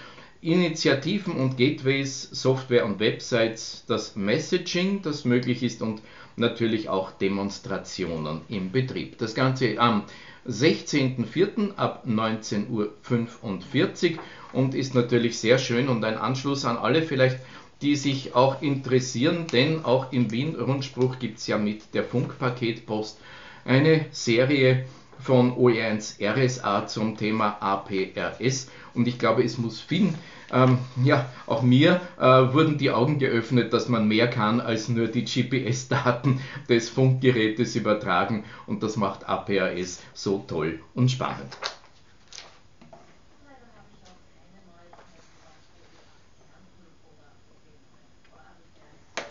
Initiativen 0.41 1.35
und 1.35 1.57
Gateways, 1.57 2.29
Software 2.31 2.85
und 2.85 2.99
Websites, 2.99 3.83
das 3.87 4.15
Messaging, 4.15 5.01
das 5.01 5.25
möglich 5.25 5.63
ist 5.63 5.81
und 5.81 6.01
natürlich 6.37 6.87
auch 6.87 7.11
Demonstrationen 7.11 8.41
im 8.47 8.71
Betrieb. 8.71 9.17
Das 9.17 9.35
Ganze 9.35 9.77
am 9.79 10.03
16.04. 10.47 11.75
ab 11.75 12.05
19.45 12.07 14.13
Uhr 14.13 14.19
und 14.53 14.75
ist 14.75 14.95
natürlich 14.95 15.37
sehr 15.37 15.57
schön 15.57 15.89
und 15.89 16.05
ein 16.05 16.17
Anschluss 16.17 16.63
an 16.63 16.77
alle 16.77 17.01
vielleicht, 17.01 17.39
die 17.81 17.97
sich 17.97 18.33
auch 18.33 18.61
interessieren, 18.61 19.47
denn 19.51 19.83
auch 19.83 20.11
im 20.11 20.31
Wien 20.31 20.55
Rundspruch 20.55 21.19
gibt 21.19 21.39
es 21.39 21.47
ja 21.47 21.57
mit 21.57 21.93
der 21.93 22.03
Funkpaketpost 22.03 23.19
eine 23.65 24.05
Serie 24.11 24.85
von 25.19 25.53
OE1 25.53 26.21
RSA 26.21 26.87
zum 26.87 27.17
Thema 27.17 27.57
APRS 27.59 28.69
und 28.93 29.07
ich 29.07 29.19
glaube, 29.19 29.43
es 29.43 29.57
muss 29.57 29.79
vielen, 29.79 30.15
ähm, 30.51 30.79
ja, 31.03 31.29
auch 31.45 31.61
mir 31.61 32.01
äh, 32.17 32.23
wurden 32.23 32.77
die 32.77 32.91
Augen 32.91 33.19
geöffnet, 33.19 33.73
dass 33.73 33.87
man 33.87 34.07
mehr 34.07 34.29
kann 34.29 34.61
als 34.61 34.89
nur 34.89 35.07
die 35.07 35.25
GPS-Daten 35.25 36.41
des 36.67 36.89
Funkgerätes 36.89 37.75
übertragen 37.75 38.45
und 38.65 38.81
das 38.81 38.97
macht 38.97 39.27
APRS 39.27 40.01
so 40.13 40.43
toll 40.47 40.79
und 40.95 41.11
spannend. 41.11 41.55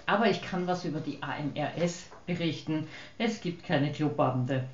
Aber 0.06 0.30
ich 0.30 0.40
kann 0.40 0.66
was 0.66 0.86
über 0.86 1.00
die 1.00 1.18
AMRS 1.22 2.06
berichten. 2.24 2.88
Es 3.18 3.42
gibt 3.42 3.66
keine 3.66 3.92
Klobabende. 3.92 4.64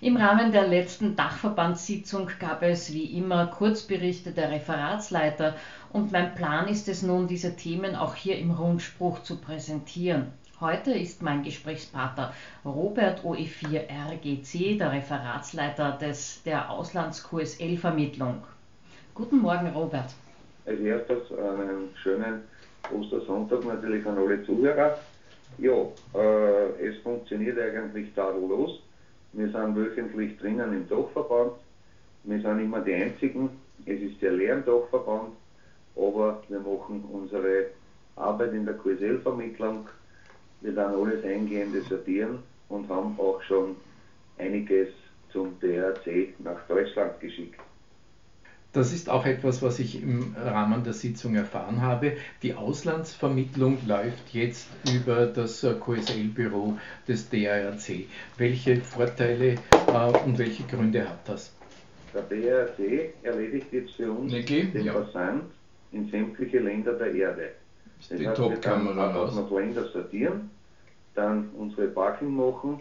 Im 0.00 0.16
Rahmen 0.16 0.52
der 0.52 0.68
letzten 0.68 1.16
Dachverbandssitzung 1.16 2.30
gab 2.38 2.62
es 2.62 2.92
wie 2.92 3.18
immer 3.18 3.46
Kurzberichte 3.46 4.32
der 4.32 4.50
Referatsleiter 4.50 5.54
und 5.92 6.12
mein 6.12 6.34
Plan 6.34 6.68
ist 6.68 6.88
es 6.88 7.02
nun, 7.02 7.26
diese 7.26 7.56
Themen 7.56 7.94
auch 7.94 8.14
hier 8.14 8.38
im 8.38 8.50
Rundspruch 8.50 9.22
zu 9.22 9.38
präsentieren. 9.38 10.32
Heute 10.60 10.92
ist 10.92 11.22
mein 11.22 11.42
Gesprächspartner 11.42 12.32
Robert 12.64 13.20
OE4 13.24 13.88
RGC, 13.90 14.78
der 14.78 14.92
Referatsleiter 14.92 15.98
des, 16.00 16.42
der 16.44 16.70
Auslands-QSL-Vermittlung. 16.70 18.42
Guten 19.14 19.38
Morgen, 19.38 19.68
Robert. 19.68 20.14
Als 20.64 20.80
erstes 20.80 21.30
einen 21.32 21.88
schönen 22.02 22.42
Ostersonntag 22.90 23.64
natürlich 23.64 24.06
an 24.06 24.18
alle 24.18 24.44
Zuhörer. 24.44 24.98
Ja, 25.58 25.72
äh, 26.14 26.86
es 26.86 26.98
funktioniert 27.02 27.58
eigentlich 27.58 28.14
tadellos. 28.14 28.80
Wir 29.36 29.50
sind 29.50 29.76
wöchentlich 29.76 30.38
drinnen 30.38 30.72
im 30.72 30.88
Dachverband. 30.88 31.52
Wir 32.24 32.40
sind 32.40 32.58
immer 32.58 32.80
die 32.80 32.94
Einzigen. 32.94 33.50
Es 33.84 34.00
ist 34.00 34.18
sehr 34.18 34.32
leer 34.32 34.54
im 34.54 34.64
Dachverband, 34.64 35.34
aber 35.94 36.42
wir 36.48 36.60
machen 36.60 37.04
unsere 37.12 37.66
Arbeit 38.16 38.54
in 38.54 38.64
der 38.64 38.78
QSL-Vermittlung. 38.78 39.88
Wir 40.62 40.72
dann 40.72 40.94
alles 40.94 41.22
eingehende 41.22 41.82
sortieren 41.82 42.38
und 42.70 42.88
haben 42.88 43.14
auch 43.18 43.42
schon 43.42 43.76
einiges 44.38 44.88
zum 45.30 45.60
DRC 45.60 46.32
nach 46.38 46.66
Deutschland 46.66 47.20
geschickt. 47.20 47.60
Das 48.76 48.92
ist 48.92 49.08
auch 49.08 49.24
etwas, 49.24 49.62
was 49.62 49.78
ich 49.78 50.02
im 50.02 50.36
Rahmen 50.36 50.84
der 50.84 50.92
Sitzung 50.92 51.34
erfahren 51.34 51.80
habe. 51.80 52.12
Die 52.42 52.52
Auslandsvermittlung 52.52 53.78
läuft 53.86 54.34
jetzt 54.34 54.68
über 54.94 55.24
das 55.24 55.62
QSL-Büro 55.62 56.76
des 57.08 57.30
DARC. 57.30 58.04
Welche 58.36 58.76
Vorteile 58.82 59.52
äh, 59.54 60.24
und 60.26 60.36
welche 60.36 60.64
Gründe 60.64 61.08
hat 61.08 61.26
das? 61.26 61.54
Der 62.12 62.20
DARC 62.20 63.14
erledigt 63.22 63.68
jetzt 63.72 63.92
für 63.92 64.12
uns 64.12 64.34
okay, 64.34 64.64
den 64.66 64.84
ja. 64.84 64.92
Versand 64.92 65.44
in 65.92 66.10
sämtliche 66.10 66.58
Länder 66.58 66.92
der 66.92 67.14
Erde. 67.14 67.52
Das 68.10 68.18
die 68.18 68.26
Top-Kamera 68.26 69.10
raus. 69.10 69.34
Wir 69.34 69.58
Länder 69.58 69.88
sortieren, 69.88 70.50
dann 71.14 71.48
unsere 71.56 71.88
Packing 71.88 72.36
machen, 72.36 72.78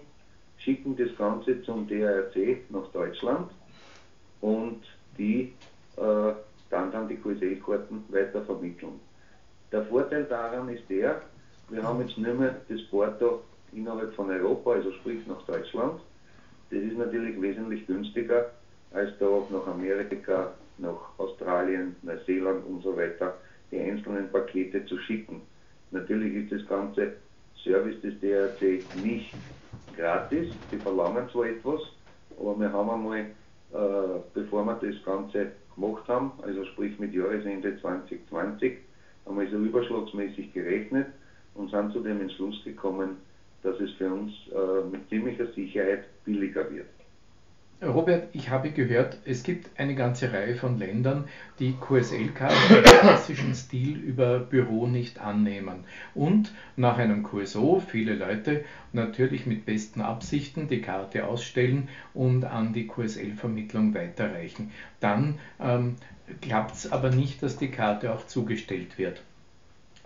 schicken 0.57 0.97
das 0.97 1.15
Ganze 1.17 1.63
zum 1.63 1.87
DARC 1.87 2.35
nach 2.69 2.87
Deutschland 2.91 3.49
und 4.41 4.81
die 5.17 5.53
äh, 5.97 6.33
dann 6.69 6.91
dann 6.91 7.07
die 7.07 7.17
QSL-Karten 7.17 8.03
weiter 8.09 8.41
vermitteln. 8.43 8.99
Der 9.71 9.83
Vorteil 9.85 10.23
daran 10.25 10.69
ist 10.69 10.83
der, 10.89 11.21
wir 11.69 11.83
haben 11.83 12.01
jetzt 12.01 12.17
nicht 12.17 12.39
mehr 12.39 12.55
das 12.69 12.81
Porto 12.89 13.41
innerhalb 13.71 14.13
von 14.13 14.29
Europa, 14.29 14.73
also 14.73 14.91
sprich 14.93 15.25
nach 15.27 15.41
Deutschland. 15.43 15.99
Das 16.69 16.79
ist 16.79 16.97
natürlich 16.97 17.39
wesentlich 17.41 17.85
günstiger, 17.87 18.51
als 18.93 19.11
da 19.19 19.27
auch 19.27 19.49
nach 19.49 19.67
Amerika, 19.67 20.53
nach 20.77 21.17
Australien, 21.17 21.95
Neuseeland 22.01 22.65
und 22.65 22.83
so 22.83 22.95
weiter 22.95 23.35
die 23.71 23.79
einzelnen 23.79 24.29
Pakete 24.31 24.85
zu 24.85 24.97
schicken. 24.99 25.41
Natürlich 25.91 26.35
ist 26.35 26.51
das 26.51 26.67
ganze 26.67 27.13
Service 27.63 27.99
des 28.01 28.19
DRC 28.19 28.83
nicht 29.03 29.33
gratis, 29.95 30.53
die 30.71 30.77
verlangen 30.77 31.27
zwar 31.31 31.45
etwas, 31.47 31.81
aber 32.39 32.59
wir 32.59 32.71
haben 32.71 32.89
einmal, 32.89 33.19
äh, 33.19 34.19
bevor 34.33 34.65
wir 34.65 34.75
das 34.75 35.03
Ganze 35.03 35.51
gemacht 35.75 36.07
haben, 36.07 36.31
also 36.41 36.65
sprich 36.65 36.97
mit 36.99 37.13
Jahresende 37.13 37.79
2020, 37.81 38.77
haben 39.25 39.39
wir 39.39 39.49
so 39.49 39.57
überschlagsmäßig 39.57 40.53
gerechnet 40.53 41.07
und 41.55 41.71
sind 41.71 41.91
zu 41.93 42.01
dem 42.01 42.21
Entschluss 42.21 42.63
gekommen, 42.63 43.17
dass 43.63 43.79
es 43.79 43.91
für 43.93 44.11
uns 44.11 44.31
äh, 44.53 44.87
mit 44.89 45.07
ziemlicher 45.09 45.47
Sicherheit 45.53 46.05
billiger 46.23 46.69
wird. 46.71 46.94
Robert, 47.83 48.29
ich 48.31 48.49
habe 48.49 48.71
gehört, 48.71 49.17
es 49.25 49.43
gibt 49.43 49.77
eine 49.77 49.95
ganze 49.95 50.31
Reihe 50.31 50.55
von 50.55 50.79
Ländern, 50.79 51.25
die 51.59 51.73
QSL-Karten 51.73 52.75
im 52.77 52.83
klassischen 52.83 53.53
Stil 53.53 53.97
über 53.97 54.39
Büro 54.39 54.87
nicht 54.87 55.19
annehmen 55.19 55.83
und 56.13 56.53
nach 56.77 56.97
einem 56.97 57.23
QSO 57.23 57.83
viele 57.85 58.15
Leute 58.15 58.63
natürlich 58.93 59.45
mit 59.45 59.65
besten 59.65 59.99
Absichten 59.99 60.69
die 60.69 60.81
Karte 60.81 61.27
ausstellen 61.27 61.89
und 62.13 62.45
an 62.45 62.71
die 62.71 62.87
QSL-Vermittlung 62.87 63.93
weiterreichen. 63.93 64.71
Dann 65.01 65.37
ähm, 65.59 65.97
klappt 66.41 66.75
es 66.75 66.91
aber 66.93 67.09
nicht, 67.09 67.43
dass 67.43 67.57
die 67.57 67.71
Karte 67.71 68.13
auch 68.13 68.25
zugestellt 68.25 68.97
wird 68.97 69.21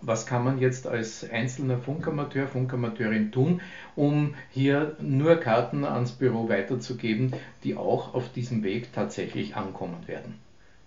was 0.02 0.26
kann 0.26 0.44
man 0.44 0.60
jetzt 0.60 0.88
als 0.88 1.30
einzelner 1.30 1.78
Funkamateur, 1.78 2.48
Funkamateurin 2.48 3.32
tun, 3.32 3.62
um 3.96 4.36
hier 4.50 4.96
nur 5.00 5.36
Karten 5.36 5.86
ans 5.86 6.12
Büro 6.12 6.50
weiterzugeben, 6.50 7.34
die 7.64 7.76
auch 7.76 8.14
auf 8.14 8.32
diesem 8.32 8.64
Weg 8.64 8.94
tatsächlich 8.94 9.56
ankommen 9.56 10.08
werden? 10.08 10.36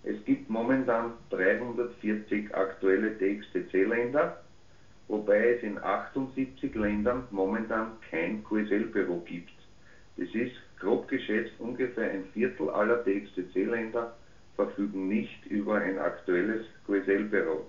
Es 0.03 0.23
gibt 0.25 0.49
momentan 0.49 1.13
340 1.29 2.53
aktuelle 2.53 3.17
TXTC-Länder, 3.17 4.37
wobei 5.07 5.53
es 5.53 5.63
in 5.63 5.77
78 5.77 6.75
Ländern 6.75 7.23
momentan 7.31 7.93
kein 8.09 8.43
QSL-Büro 8.43 9.19
gibt. 9.25 9.53
Das 10.17 10.27
ist 10.33 10.55
grob 10.79 11.07
geschätzt 11.07 11.53
ungefähr 11.59 12.11
ein 12.11 12.25
Viertel 12.33 12.69
aller 12.69 13.03
TXTC-Länder 13.03 14.13
verfügen 14.55 15.07
nicht 15.07 15.45
über 15.47 15.75
ein 15.75 15.97
aktuelles 15.97 16.65
QSL-Büro. 16.85 17.65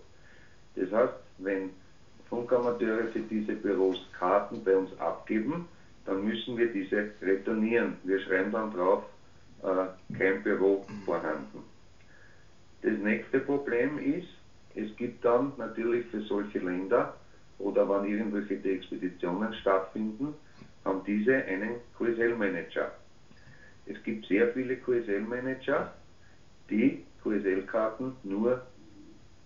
Das 0.76 0.90
heißt, 0.90 1.14
wenn 1.38 1.70
Funkamateure 2.28 3.08
für 3.08 3.20
diese 3.20 3.54
Büros 3.54 4.06
Karten 4.18 4.62
bei 4.64 4.76
uns 4.76 4.98
abgeben, 4.98 5.66
dann 6.06 6.24
müssen 6.24 6.56
wir 6.56 6.68
diese 6.72 7.08
retournieren. 7.22 7.96
Wir 8.04 8.18
schreiben 8.20 8.52
dann 8.52 8.70
drauf, 8.72 9.02
äh, 9.62 10.16
kein 10.16 10.42
Büro 10.42 10.84
vorhanden. 11.04 11.64
Das 12.82 12.98
nächste 12.98 13.40
Problem 13.40 13.98
ist, 13.98 14.28
es 14.74 14.94
gibt 14.96 15.24
dann 15.24 15.52
natürlich 15.56 16.04
für 16.06 16.20
solche 16.20 16.58
Länder 16.58 17.14
oder 17.58 17.88
wann 17.88 18.04
irgendwelche 18.04 18.54
Expeditionen 18.62 19.54
stattfinden, 19.54 20.34
haben 20.84 21.02
diese 21.06 21.36
einen 21.36 21.78
QSL-Manager. 21.96 22.90
Es 23.86 24.02
gibt 24.02 24.26
sehr 24.26 24.48
viele 24.48 24.76
QSL-Manager, 24.76 25.88
die 26.68 26.98
QSL-Karten 27.22 28.14
nur 28.22 28.60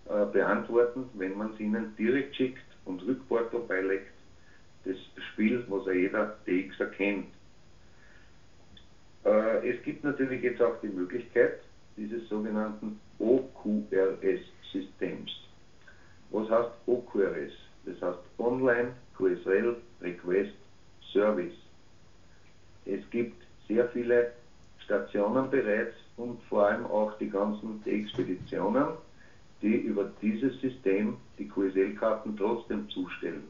äh, 0.08 0.24
beantworten, 0.32 1.08
wenn 1.14 1.36
man 1.36 1.54
sie 1.56 1.64
ihnen 1.64 1.94
direkt 1.96 2.36
schickt 2.36 2.62
und 2.84 3.04
Rückporto 3.06 3.60
beilegt. 3.60 4.12
Das 4.84 4.96
Spiel, 5.32 5.64
was 5.68 5.86
ja 5.86 5.92
jeder 5.92 6.36
DX 6.46 6.78
erkennt. 6.80 7.26
Äh, 9.24 9.68
es 9.68 9.82
gibt 9.82 10.04
natürlich 10.04 10.42
jetzt 10.42 10.60
auch 10.62 10.80
die 10.80 10.88
Möglichkeit 10.88 11.58
dieses 11.96 12.28
sogenannten 12.28 13.00
OQRS-Systems. 13.18 15.32
Was 16.30 16.48
heißt 16.48 16.70
OQRS? 16.86 17.50
Das 17.84 18.00
heißt 18.00 18.20
Online 18.38 18.92
QSL 19.16 19.76
Request 20.00 20.54
Service. 21.12 21.56
Es 22.86 23.00
gibt 23.10 23.42
sehr 23.66 23.88
viele 23.88 24.30
Stationen 24.84 25.50
bereits 25.50 25.96
und 26.16 26.40
vor 26.44 26.66
allem 26.66 26.86
auch 26.86 27.18
die 27.18 27.28
ganzen 27.28 27.82
Expeditionen, 27.84 28.86
die 29.62 29.74
über 29.74 30.10
dieses 30.22 30.60
System 30.60 31.16
die 31.38 31.48
QSL-Karten 31.48 32.36
trotzdem 32.36 32.88
zustellen. 32.88 33.42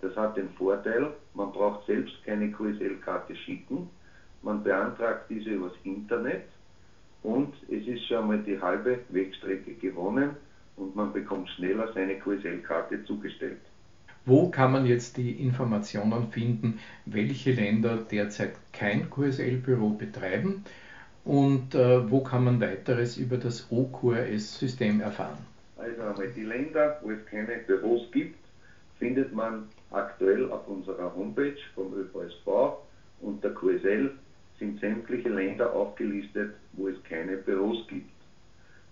Das 0.00 0.16
hat 0.16 0.36
den 0.36 0.48
Vorteil, 0.50 1.12
man 1.34 1.52
braucht 1.52 1.86
selbst 1.86 2.14
keine 2.24 2.50
QSL-Karte 2.50 3.36
schicken, 3.36 3.88
man 4.42 4.62
beantragt 4.62 5.28
diese 5.28 5.50
übers 5.50 5.74
Internet 5.84 6.44
und 7.22 7.54
es 7.68 7.86
ist 7.86 8.06
schon 8.06 8.28
mal 8.28 8.38
die 8.38 8.60
halbe 8.60 9.00
Wegstrecke 9.10 9.74
gewonnen 9.74 10.30
und 10.76 10.96
man 10.96 11.12
bekommt 11.12 11.48
schneller 11.50 11.92
seine 11.92 12.18
QSL-Karte 12.18 13.04
zugestellt. 13.04 13.60
Wo 14.24 14.48
kann 14.48 14.72
man 14.72 14.86
jetzt 14.86 15.16
die 15.16 15.32
Informationen 15.32 16.30
finden, 16.30 16.78
welche 17.06 17.52
Länder 17.52 17.98
derzeit 18.10 18.52
kein 18.72 19.10
QSL-Büro 19.10 19.90
betreiben 19.90 20.64
und 21.24 21.74
äh, 21.74 22.10
wo 22.10 22.20
kann 22.20 22.44
man 22.44 22.60
weiteres 22.60 23.16
über 23.16 23.36
das 23.36 23.66
OQRS-System 23.70 25.00
erfahren? 25.00 25.38
Also 25.76 26.02
einmal 26.02 26.28
die 26.34 26.44
Länder, 26.44 26.98
wo 27.02 27.10
es 27.10 27.24
keine 27.26 27.58
Büros 27.66 28.10
gibt, 28.12 28.38
findet 28.98 29.34
man 29.34 29.68
aktuell 29.90 30.50
auf 30.50 30.66
unserer 30.68 31.14
Homepage 31.14 31.56
vom 31.74 31.92
ÖVSV 31.94 32.78
unter 33.20 33.50
QSL 33.50 34.12
sind 34.58 34.80
sämtliche 34.80 35.28
Länder 35.28 35.72
aufgelistet, 35.72 36.54
wo 36.72 36.88
es 36.88 37.02
keine 37.04 37.36
Büros 37.36 37.86
gibt. 37.88 38.10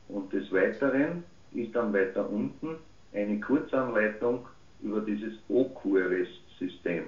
Und 0.08 0.32
des 0.32 0.50
Weiteren 0.52 1.24
ist 1.52 1.74
dann 1.74 1.92
weiter 1.92 2.28
unten 2.28 2.76
eine 3.12 3.40
Kurzanleitung 3.40 4.46
über 4.82 5.00
dieses 5.00 5.34
OQRS-System. 5.48 7.04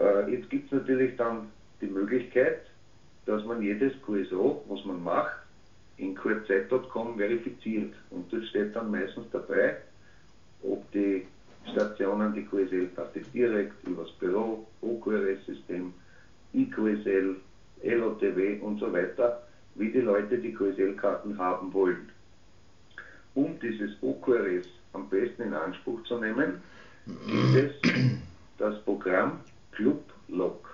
Äh, 0.00 0.32
jetzt 0.32 0.50
gibt 0.50 0.66
es 0.66 0.80
natürlich 0.80 1.16
dann 1.16 1.48
die 1.80 1.86
Möglichkeit, 1.86 2.60
dass 3.28 3.44
man 3.44 3.60
jedes 3.60 3.92
QSO, 4.06 4.64
was 4.68 4.82
man 4.86 5.04
macht, 5.04 5.36
in 5.98 6.14
qrz.com 6.14 7.18
verifiziert. 7.18 7.92
Und 8.08 8.32
dort 8.32 8.44
steht 8.46 8.74
dann 8.74 8.90
meistens 8.90 9.26
dabei, 9.30 9.76
ob 10.62 10.90
die 10.92 11.26
Stationen 11.70 12.32
die 12.32 12.42
QSL-Karte 12.42 13.20
direkt 13.34 13.86
übers 13.86 14.10
Büro, 14.12 14.66
OQRS-System, 14.80 15.92
IQSL, 16.54 17.36
LOTW 17.82 18.60
und 18.60 18.80
so 18.80 18.90
weiter, 18.90 19.42
wie 19.74 19.90
die 19.90 20.00
Leute 20.00 20.38
die 20.38 20.54
QSL-Karten 20.54 21.36
haben 21.36 21.70
wollen. 21.74 22.08
Um 23.34 23.60
dieses 23.60 23.90
OQRS 24.00 24.66
am 24.94 25.06
besten 25.10 25.42
in 25.42 25.52
Anspruch 25.52 26.02
zu 26.04 26.18
nehmen, 26.18 26.62
gibt 27.04 27.82
es 27.84 28.10
das 28.56 28.82
Programm 28.84 29.40
ClubLog. 29.72 30.67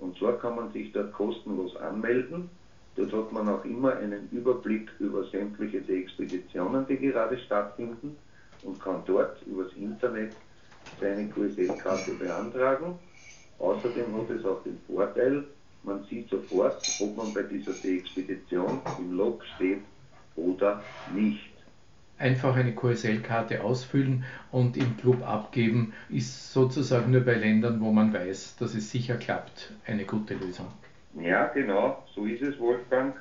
Und 0.00 0.16
zwar 0.18 0.38
kann 0.38 0.56
man 0.56 0.72
sich 0.72 0.92
dort 0.92 1.12
kostenlos 1.12 1.76
anmelden. 1.76 2.50
Dort 2.96 3.12
hat 3.12 3.32
man 3.32 3.48
auch 3.48 3.64
immer 3.64 3.96
einen 3.96 4.28
Überblick 4.30 4.90
über 4.98 5.24
sämtliche 5.24 5.80
der 5.82 5.96
Expeditionen, 5.96 6.86
die 6.86 6.96
gerade 6.96 7.38
stattfinden 7.38 8.16
und 8.64 8.80
kann 8.80 9.02
dort 9.06 9.40
übers 9.46 9.72
Internet 9.74 10.34
seine 11.00 11.28
QSL-Karte 11.28 12.12
beantragen. 12.12 12.98
Außerdem 13.58 14.16
hat 14.16 14.30
es 14.30 14.44
auch 14.44 14.62
den 14.62 14.78
Vorteil, 14.86 15.44
man 15.82 16.04
sieht 16.04 16.28
sofort, 16.28 16.82
ob 17.00 17.16
man 17.16 17.32
bei 17.32 17.42
dieser 17.42 17.72
Expedition 17.84 18.80
im 18.98 19.16
Log 19.16 19.42
steht 19.56 19.80
oder 20.36 20.82
nicht 21.14 21.49
einfach 22.20 22.54
eine 22.54 22.72
QSL-Karte 22.72 23.64
ausfüllen 23.64 24.24
und 24.52 24.76
im 24.76 24.96
Club 24.98 25.26
abgeben, 25.26 25.94
ist 26.08 26.52
sozusagen 26.52 27.10
nur 27.10 27.22
bei 27.22 27.34
Ländern, 27.34 27.80
wo 27.80 27.90
man 27.90 28.12
weiß, 28.12 28.56
dass 28.56 28.74
es 28.74 28.90
sicher 28.90 29.16
klappt, 29.16 29.72
eine 29.86 30.04
gute 30.04 30.34
Lösung. 30.34 30.66
Ja, 31.20 31.46
genau, 31.46 32.04
so 32.14 32.26
ist 32.26 32.42
es, 32.42 32.58
Wolfgang. 32.60 33.16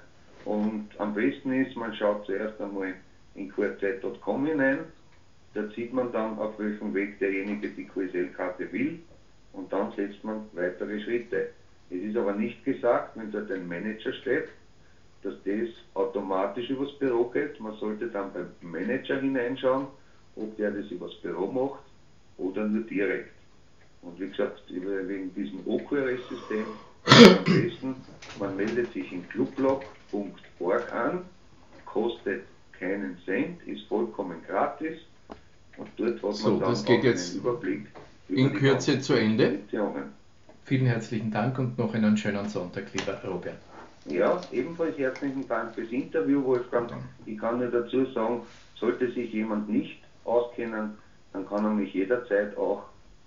Und 0.45 0.87
am 0.97 1.13
besten 1.13 1.51
ist, 1.53 1.75
man 1.75 1.93
schaut 1.95 2.25
zuerst 2.25 2.59
einmal 2.61 2.93
in 3.35 3.49
qrz.com 3.49 4.45
hinein. 4.45 4.79
Da 5.53 5.67
sieht 5.75 5.93
man 5.93 6.11
dann, 6.11 6.37
auf 6.37 6.59
welchem 6.59 6.93
Weg 6.93 7.17
derjenige 7.19 7.69
die 7.69 7.85
QSL-Karte 7.85 8.71
will 8.71 8.99
und 9.53 9.71
dann 9.73 9.91
setzt 9.95 10.23
man 10.23 10.45
weitere 10.53 10.99
Schritte. 11.01 11.49
Es 11.89 12.01
ist 12.01 12.15
aber 12.15 12.33
nicht 12.33 12.63
gesagt, 12.63 13.17
wenn 13.17 13.31
dort 13.31 13.51
ein 13.51 13.67
Manager 13.67 14.13
steht, 14.13 14.49
dass 15.23 15.33
das 15.43 15.69
automatisch 15.93 16.69
übers 16.69 16.97
Büro 16.97 17.25
geht. 17.25 17.59
Man 17.59 17.75
sollte 17.77 18.07
dann 18.07 18.31
beim 18.33 18.47
Manager 18.61 19.19
hineinschauen, 19.19 19.87
ob 20.35 20.55
der 20.57 20.71
das 20.71 20.89
übers 20.91 21.15
Büro 21.15 21.47
macht 21.51 21.83
oder 22.37 22.65
nur 22.65 22.83
direkt. 22.83 23.33
Und 24.01 24.19
wie 24.19 24.29
gesagt, 24.29 24.63
wegen 24.69 25.33
diesem 25.35 25.59
OQRS-System 25.67 26.65
am 27.05 27.43
besten, 27.43 27.95
man 28.39 28.55
meldet 28.55 28.93
sich 28.93 29.11
in 29.11 29.27
clublog.org 29.29 30.93
an, 30.93 31.21
kostet 31.85 32.43
keinen 32.77 33.17
Cent, 33.25 33.61
ist 33.67 33.83
vollkommen 33.87 34.41
gratis 34.47 34.99
und 35.77 35.89
dort 35.97 36.15
hat 36.15 36.23
man 36.23 36.33
so, 36.33 36.59
dann 36.59 36.69
das 36.69 36.85
geht 36.85 37.03
jetzt 37.03 37.31
einen 37.31 37.39
Überblick 37.41 37.87
in 38.29 38.53
Kürze 38.53 38.99
zu 38.99 39.13
Ende. 39.13 39.59
Vielen 40.63 40.85
herzlichen 40.85 41.31
Dank 41.31 41.57
und 41.57 41.77
noch 41.77 41.93
einen 41.93 42.15
schönen 42.15 42.47
Sonntag, 42.47 42.85
lieber 42.93 43.19
Robert. 43.23 43.57
Ja, 44.05 44.41
ebenfalls 44.51 44.97
herzlichen 44.97 45.47
Dank 45.47 45.75
fürs 45.75 45.91
Interview, 45.91 46.43
Wolfgang. 46.43 46.91
Ich 47.25 47.37
kann 47.37 47.59
nur 47.59 47.67
dazu 47.67 48.05
sagen, 48.07 48.41
sollte 48.75 49.09
sich 49.11 49.31
jemand 49.31 49.69
nicht 49.69 50.01
auskennen, 50.25 50.89
dann 51.33 51.45
kann 51.45 51.65
er 51.65 51.71
mich 51.71 51.93
jederzeit 51.93 52.57
auch 52.57 52.81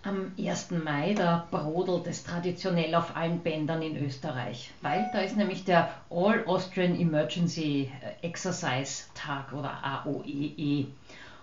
Am 0.06 0.30
1. 0.38 0.70
Mai, 0.84 1.14
da 1.14 1.48
brodelt 1.50 2.06
es 2.06 2.22
traditionell 2.22 2.94
auf 2.94 3.16
allen 3.16 3.40
Bändern 3.40 3.82
in 3.82 3.96
Österreich, 3.96 4.70
weil 4.80 5.10
da 5.12 5.18
ist 5.18 5.36
nämlich 5.36 5.64
der 5.64 5.90
All 6.10 6.46
Austrian 6.46 6.94
Emergency 6.94 7.90
Exercise 8.22 9.06
Tag 9.14 9.52
oder 9.52 9.82
AOEE. 9.82 10.54
E. 10.56 10.86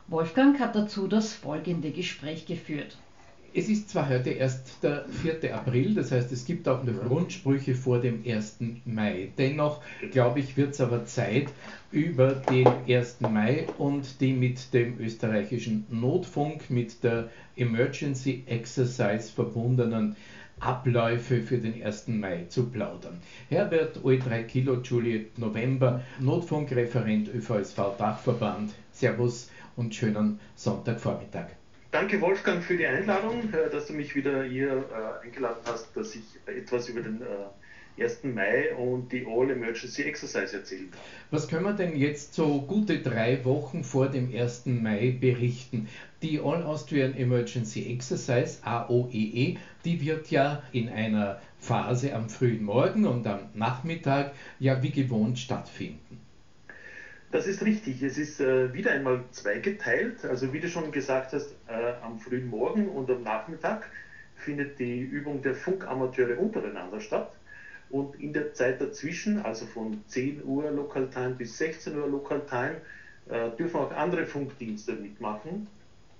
Wolfgang 0.07 0.57
hat 0.61 0.77
dazu 0.77 1.09
das 1.09 1.33
folgende 1.33 1.91
Gespräch 1.91 2.45
geführt. 2.45 2.95
Es 3.55 3.69
ist 3.69 3.91
zwar 3.91 4.09
heute 4.09 4.31
erst 4.31 4.81
der 4.81 5.05
4. 5.21 5.53
April, 5.53 5.93
das 5.93 6.11
heißt, 6.11 6.31
es 6.31 6.43
gibt 6.45 6.67
auch 6.67 6.83
noch 6.83 7.07
Rundsprüche 7.07 7.75
vor 7.75 8.01
dem 8.01 8.23
1. 8.25 8.57
Mai. 8.85 9.29
Dennoch, 9.37 9.79
glaube 10.09 10.39
ich, 10.39 10.57
wird 10.57 10.71
es 10.71 10.81
aber 10.81 11.05
Zeit, 11.05 11.49
über 11.91 12.31
den 12.31 12.67
1. 12.87 13.21
Mai 13.21 13.67
und 13.77 14.21
die 14.21 14.33
mit 14.33 14.73
dem 14.73 14.99
österreichischen 14.99 15.85
Notfunk, 15.91 16.71
mit 16.71 17.03
der 17.03 17.29
Emergency 17.55 18.41
Exercise 18.47 19.31
verbundenen 19.31 20.15
Abläufe 20.59 21.41
für 21.43 21.59
den 21.59 21.83
1. 21.83 22.07
Mai 22.07 22.45
zu 22.49 22.71
plaudern. 22.71 23.19
Herbert, 23.49 23.99
O3 23.99 24.43
Kilo, 24.45 24.81
Juliet 24.81 25.37
November, 25.37 26.01
Notfunkreferent 26.19 27.31
ÖVSV 27.31 27.97
Dachverband. 27.99 28.71
Servus 28.91 29.51
und 29.75 29.93
schönen 29.93 30.39
Sonntagvormittag. 30.55 31.49
Danke 31.93 32.19
Wolfgang 32.21 32.63
für 32.63 32.75
die 32.75 32.87
Einladung, 32.87 33.53
äh, 33.53 33.69
dass 33.69 33.85
du 33.85 33.93
mich 33.93 34.15
wieder 34.15 34.43
hier 34.43 34.83
äh, 34.91 35.27
eingeladen 35.27 35.61
hast, 35.65 35.95
dass 35.95 36.15
ich 36.15 36.23
etwas 36.47 36.89
über 36.89 37.01
den 37.01 37.21
1. 37.99 38.23
Mai 38.23 38.73
und 38.73 39.11
die 39.11 39.27
All 39.27 39.51
Emergency 39.51 40.01
Exercise 40.01 40.57
erzählen 40.57 40.89
kann. 40.89 40.99
Was 41.29 41.47
können 41.47 41.65
wir 41.65 41.73
denn 41.73 41.95
jetzt 41.95 42.33
so 42.33 42.61
gute 42.61 42.97
drei 42.97 43.45
Wochen 43.45 43.83
vor 43.83 44.07
dem 44.07 44.33
1. 44.33 44.65
Mai 44.65 45.15
berichten? 45.19 45.87
Die 46.23 46.39
All 46.39 46.63
Austrian 46.63 47.15
Emergency 47.15 47.85
Exercise, 47.93 48.57
AOEE, 48.63 49.51
e, 49.51 49.57
die 49.85 50.01
wird 50.01 50.31
ja 50.31 50.63
in 50.71 50.89
einer 50.89 51.39
Phase 51.59 52.15
am 52.15 52.27
frühen 52.27 52.63
Morgen 52.63 53.05
und 53.05 53.27
am 53.27 53.49
Nachmittag 53.53 54.33
ja 54.57 54.81
wie 54.81 54.89
gewohnt 54.89 55.37
stattfinden. 55.37 56.22
Das 57.33 57.47
ist 57.47 57.65
richtig. 57.65 58.03
Es 58.03 58.19
ist 58.19 58.39
äh, 58.39 58.71
wieder 58.75 58.91
einmal 58.91 59.23
zweigeteilt. 59.31 60.23
Also 60.23 60.53
wie 60.53 60.59
du 60.59 60.67
schon 60.67 60.91
gesagt 60.91 61.33
hast, 61.33 61.55
äh, 61.67 61.93
am 62.03 62.19
frühen 62.19 62.47
Morgen 62.47 62.87
und 62.87 63.09
am 63.09 63.23
Nachmittag 63.23 63.89
findet 64.35 64.77
die 64.77 64.99
Übung 64.99 65.41
der 65.41 65.55
Funkamateure 65.55 66.37
untereinander 66.37 66.99
statt. 66.99 67.33
Und 67.89 68.21
in 68.21 68.33
der 68.33 68.53
Zeit 68.53 68.79
dazwischen, 68.79 69.43
also 69.43 69.65
von 69.65 70.03
10 70.05 70.43
Uhr 70.45 70.69
Local 70.69 71.09
Time 71.09 71.31
bis 71.31 71.57
16 71.57 71.97
Uhr 71.97 72.07
Local 72.07 72.39
Time, 72.47 72.75
äh, 73.27 73.49
dürfen 73.57 73.77
auch 73.77 73.91
andere 73.91 74.27
Funkdienste 74.27 74.93
mitmachen 74.93 75.65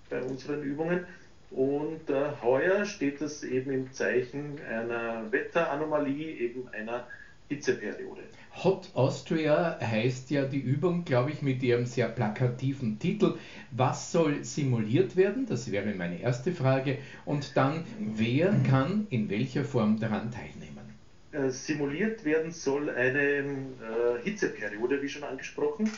bei 0.10 0.20
unseren 0.24 0.64
Übungen. 0.64 1.06
Und 1.52 2.10
äh, 2.10 2.32
heuer 2.42 2.86
steht 2.86 3.22
das 3.22 3.44
eben 3.44 3.70
im 3.70 3.94
Zeichen 3.94 4.60
einer 4.68 5.32
Wetteranomalie, 5.32 6.38
eben 6.40 6.70
einer 6.70 7.06
Hitzeperiode. 7.50 8.24
Hot 8.64 8.92
Austria 8.94 9.80
heißt 9.82 10.30
ja 10.30 10.46
die 10.46 10.60
Übung, 10.60 11.06
glaube 11.06 11.32
ich, 11.32 11.42
mit 11.42 11.64
ihrem 11.64 11.86
sehr 11.86 12.08
plakativen 12.08 13.00
Titel. 13.00 13.36
Was 13.72 14.12
soll 14.12 14.44
simuliert 14.44 15.16
werden? 15.16 15.46
Das 15.48 15.72
wäre 15.72 15.94
meine 15.96 16.22
erste 16.22 16.52
Frage. 16.52 17.00
Und 17.26 17.58
dann, 17.58 17.84
wer 18.00 18.54
kann 18.70 19.08
in 19.10 19.30
welcher 19.30 19.66
Form 19.66 20.00
daran 20.00 20.32
teilnehmen? 20.32 20.84
Äh, 21.32 21.50
simuliert 21.50 22.24
werden 22.26 22.52
soll 22.52 22.90
eine 22.92 23.20
äh, 23.20 23.44
Hitzeperiode, 24.24 25.02
wie 25.02 25.10
schon 25.10 25.24
angesprochen. 25.24 25.90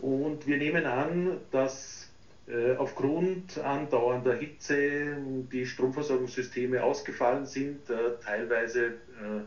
Und 0.00 0.46
wir 0.46 0.58
nehmen 0.58 0.84
an, 0.84 1.38
dass 1.50 2.10
äh, 2.46 2.76
aufgrund 2.76 3.58
andauernder 3.58 4.34
Hitze 4.34 5.16
die 5.50 5.64
Stromversorgungssysteme 5.64 6.82
ausgefallen 6.82 7.46
sind. 7.46 7.88
Äh, 7.88 8.22
teilweise 8.22 8.86
äh, 8.86 9.40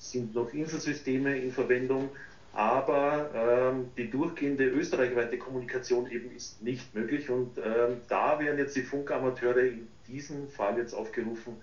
sind 0.00 0.34
noch 0.34 0.52
Inselsysteme 0.52 1.36
in 1.36 1.52
Verwendung, 1.52 2.08
aber 2.52 3.30
ähm, 3.34 3.90
die 3.96 4.10
durchgehende 4.10 4.64
österreichweite 4.64 5.38
Kommunikation 5.38 6.10
eben 6.10 6.34
ist 6.34 6.60
nicht 6.62 6.92
möglich. 6.94 7.28
Und 7.30 7.58
ähm, 7.58 7.98
da 8.08 8.40
werden 8.40 8.58
jetzt 8.58 8.74
die 8.74 8.82
Funkamateure 8.82 9.60
in 9.60 9.86
diesem 10.08 10.48
Fall 10.48 10.78
jetzt 10.78 10.94
aufgerufen, 10.94 11.54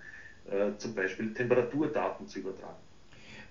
äh, 0.48 0.78
zum 0.78 0.94
Beispiel 0.94 1.34
Temperaturdaten 1.34 2.26
zu 2.28 2.38
übertragen. 2.38 2.76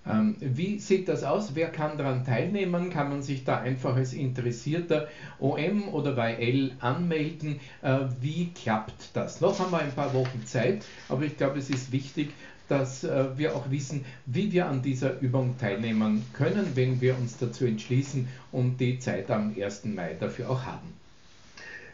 Ähm, 0.06 0.36
wie 0.40 0.78
sieht 0.78 1.08
das 1.08 1.22
aus? 1.22 1.54
Wer 1.54 1.68
kann 1.68 1.98
daran 1.98 2.24
teilnehmen? 2.24 2.88
Kann 2.88 3.10
man 3.10 3.22
sich 3.22 3.44
da 3.44 3.58
einfach 3.58 3.94
als 3.94 4.14
interessierter 4.14 5.08
OM 5.38 5.88
oder 5.88 6.16
YL 6.16 6.72
anmelden? 6.80 7.60
Äh, 7.82 8.06
wie 8.20 8.50
klappt 8.54 9.10
das? 9.14 9.40
Noch 9.40 9.58
haben 9.58 9.70
wir 9.70 9.80
ein 9.80 9.92
paar 9.92 10.14
Wochen 10.14 10.46
Zeit, 10.46 10.84
aber 11.08 11.24
ich 11.24 11.36
glaube, 11.36 11.58
es 11.58 11.68
ist 11.68 11.92
wichtig, 11.92 12.30
dass 12.68 13.04
äh, 13.04 13.36
wir 13.36 13.56
auch 13.56 13.70
wissen, 13.70 14.04
wie 14.26 14.52
wir 14.52 14.66
an 14.66 14.82
dieser 14.82 15.20
Übung 15.20 15.56
teilnehmen 15.58 16.24
können, 16.34 16.72
wenn 16.74 17.00
wir 17.00 17.16
uns 17.16 17.38
dazu 17.38 17.64
entschließen 17.64 18.28
und 18.52 18.78
die 18.78 18.98
Zeit 18.98 19.30
am 19.30 19.54
1. 19.58 19.86
Mai 19.86 20.16
dafür 20.18 20.50
auch 20.50 20.64
haben. 20.64 20.94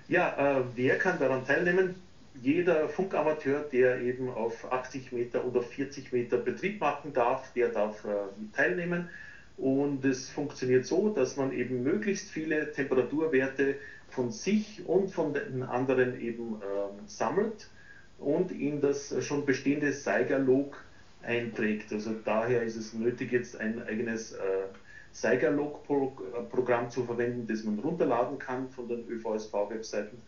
Ja, 0.09 0.59
äh, 0.59 0.63
wer 0.75 0.99
kann 0.99 1.19
daran 1.19 1.47
teilnehmen? 1.47 1.95
jeder 2.43 2.89
Funkamateur, 2.89 3.61
der 3.61 4.01
eben 4.01 4.29
auf 4.31 4.71
80 4.71 5.13
Meter 5.13 5.45
oder 5.45 5.63
40 5.63 6.13
Meter 6.13 6.39
Betrieb 6.39 6.81
machen 6.81 7.13
darf, 7.13 7.53
der 7.53 7.69
darf 7.69 8.05
äh, 8.05 8.09
teilnehmen. 8.55 9.09
Und 9.57 10.05
es 10.05 10.29
funktioniert 10.31 10.85
so, 10.85 11.11
dass 11.11 11.37
man 11.37 11.53
eben 11.53 11.85
möglichst 11.85 12.31
viele 12.31 12.73
Temperaturwerte 12.73 13.77
von 14.09 14.33
sich 14.33 14.83
und 14.87 15.11
von 15.11 15.33
den 15.33 15.63
anderen 15.63 16.21
eben 16.21 16.57
äh, 16.57 17.09
sammelt 17.09 17.69
und 18.19 18.53
in 18.53 18.81
das 18.81 19.15
schon 19.25 19.45
bestehende 19.45 19.93
Seigerlog 19.93 20.83
einträgt. 21.23 21.93
Also 21.93 22.15
daher 22.25 22.63
ist 22.63 22.77
es 22.77 22.93
nötig, 22.93 23.33
jetzt 23.33 23.61
ein 23.61 23.83
eigenes 23.83 24.33
äh, 24.33 24.67
Seigerlog-Programm 25.13 26.91
zu 26.91 27.05
verwenden, 27.05 27.47
das 27.47 27.65
man 27.65 27.79
runterladen 27.79 28.39
kann 28.39 28.69
von 28.71 28.89
den 28.89 29.07
ÖVSV-Webseiten. 29.09 30.21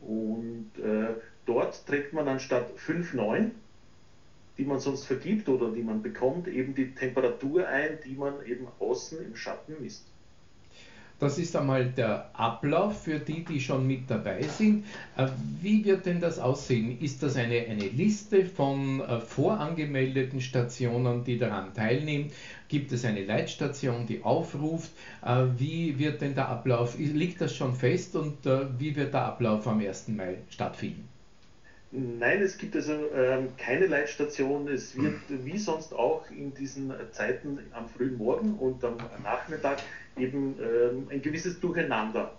Und 0.00 0.70
äh, 0.78 1.14
Dort 1.46 1.84
trägt 1.86 2.12
man 2.12 2.28
anstatt 2.28 2.70
5,9, 2.78 3.50
die 4.56 4.64
man 4.64 4.78
sonst 4.78 5.04
vergibt 5.06 5.48
oder 5.48 5.72
die 5.72 5.82
man 5.82 6.00
bekommt, 6.00 6.46
eben 6.46 6.76
die 6.76 6.94
Temperatur 6.94 7.66
ein, 7.66 7.98
die 8.04 8.14
man 8.14 8.44
eben 8.46 8.68
außen 8.78 9.24
im 9.24 9.34
Schatten 9.34 9.74
misst. 9.80 10.06
Das 11.20 11.36
ist 11.36 11.54
einmal 11.54 11.84
der 11.84 12.30
Ablauf 12.32 13.02
für 13.02 13.18
die, 13.18 13.44
die 13.44 13.60
schon 13.60 13.86
mit 13.86 14.10
dabei 14.10 14.40
sind. 14.42 14.86
Äh, 15.18 15.26
wie 15.60 15.84
wird 15.84 16.06
denn 16.06 16.18
das 16.18 16.38
aussehen? 16.38 16.98
Ist 16.98 17.22
das 17.22 17.36
eine, 17.36 17.66
eine 17.68 17.88
Liste 17.88 18.46
von 18.46 19.00
äh, 19.00 19.20
vorangemeldeten 19.20 20.40
Stationen, 20.40 21.22
die 21.22 21.36
daran 21.36 21.74
teilnehmen? 21.74 22.32
Gibt 22.68 22.90
es 22.92 23.04
eine 23.04 23.22
Leitstation, 23.22 24.06
die 24.06 24.22
aufruft? 24.22 24.92
Äh, 25.22 25.44
wie 25.58 25.98
wird 25.98 26.22
denn 26.22 26.34
der 26.34 26.48
Ablauf? 26.48 26.96
Liegt 26.98 27.42
das 27.42 27.54
schon 27.54 27.74
fest 27.74 28.16
und 28.16 28.38
wie 28.78 28.96
wird 28.96 29.12
der 29.12 29.26
Ablauf 29.26 29.66
am 29.68 29.80
1. 29.80 30.08
Mai 30.08 30.38
stattfinden? 30.48 31.06
Nein, 31.92 32.40
es 32.40 32.56
gibt 32.56 32.76
also 32.76 32.92
ähm, 33.14 33.48
keine 33.58 33.86
Leitstation. 33.86 34.68
Es 34.68 34.96
wird 34.96 35.20
wie 35.28 35.58
sonst 35.58 35.92
auch 35.92 36.30
in 36.30 36.54
diesen 36.54 36.92
Zeiten 37.10 37.58
am 37.72 37.88
frühen 37.88 38.16
Morgen 38.16 38.54
und 38.54 38.82
am 38.84 38.96
Nachmittag 39.24 39.78
eben 40.16 40.56
ähm, 40.60 41.08
ein 41.10 41.22
gewisses 41.22 41.60
Durcheinander 41.60 42.32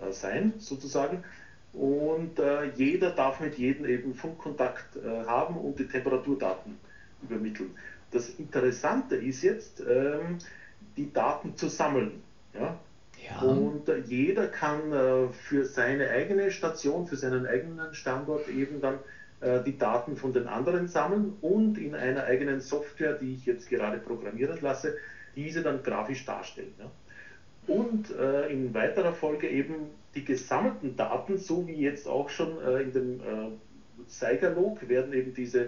äh, 0.00 0.12
sein, 0.12 0.54
sozusagen. 0.58 1.24
Und 1.72 2.38
äh, 2.38 2.64
jeder 2.64 3.10
darf 3.10 3.40
mit 3.40 3.56
jedem 3.56 3.84
eben 3.84 4.14
Funkkontakt 4.14 4.96
äh, 4.96 5.24
haben 5.26 5.56
und 5.56 5.78
die 5.78 5.86
Temperaturdaten 5.86 6.76
übermitteln. 7.22 7.70
Das 8.10 8.28
Interessante 8.30 9.16
ist 9.16 9.42
jetzt, 9.42 9.82
ähm, 9.86 10.38
die 10.96 11.12
Daten 11.12 11.56
zu 11.56 11.68
sammeln. 11.68 12.22
Ja? 12.54 12.74
Ja. 13.28 13.40
Und 13.40 13.88
äh, 13.88 13.96
jeder 13.96 14.46
kann 14.46 14.92
äh, 14.92 15.28
für 15.28 15.64
seine 15.64 16.08
eigene 16.08 16.50
Station, 16.50 17.06
für 17.06 17.16
seinen 17.16 17.46
eigenen 17.46 17.92
Standort 17.92 18.48
eben 18.48 18.80
dann 18.80 18.98
äh, 19.40 19.60
die 19.60 19.76
Daten 19.76 20.16
von 20.16 20.32
den 20.32 20.46
anderen 20.46 20.88
sammeln 20.88 21.36
und 21.40 21.78
in 21.78 21.94
einer 21.94 22.24
eigenen 22.24 22.60
Software, 22.60 23.14
die 23.14 23.34
ich 23.34 23.46
jetzt 23.46 23.68
gerade 23.68 23.98
programmieren 23.98 24.58
lasse, 24.60 24.96
diese 25.36 25.62
dann 25.62 25.82
grafisch 25.82 26.24
darstellen. 26.24 26.72
Ja. 26.78 26.90
Und 27.68 28.10
äh, 28.10 28.46
in 28.50 28.74
weiterer 28.74 29.12
Folge 29.12 29.48
eben 29.48 29.90
die 30.14 30.24
gesammelten 30.24 30.96
Daten, 30.96 31.36
so 31.36 31.66
wie 31.66 31.80
jetzt 31.80 32.08
auch 32.08 32.28
schon 32.28 32.60
äh, 32.60 32.80
in 32.80 32.92
dem 32.92 33.20
äh, 33.20 33.50
Seigerlog, 34.06 34.88
werden 34.88 35.12
eben 35.12 35.34
diese 35.34 35.62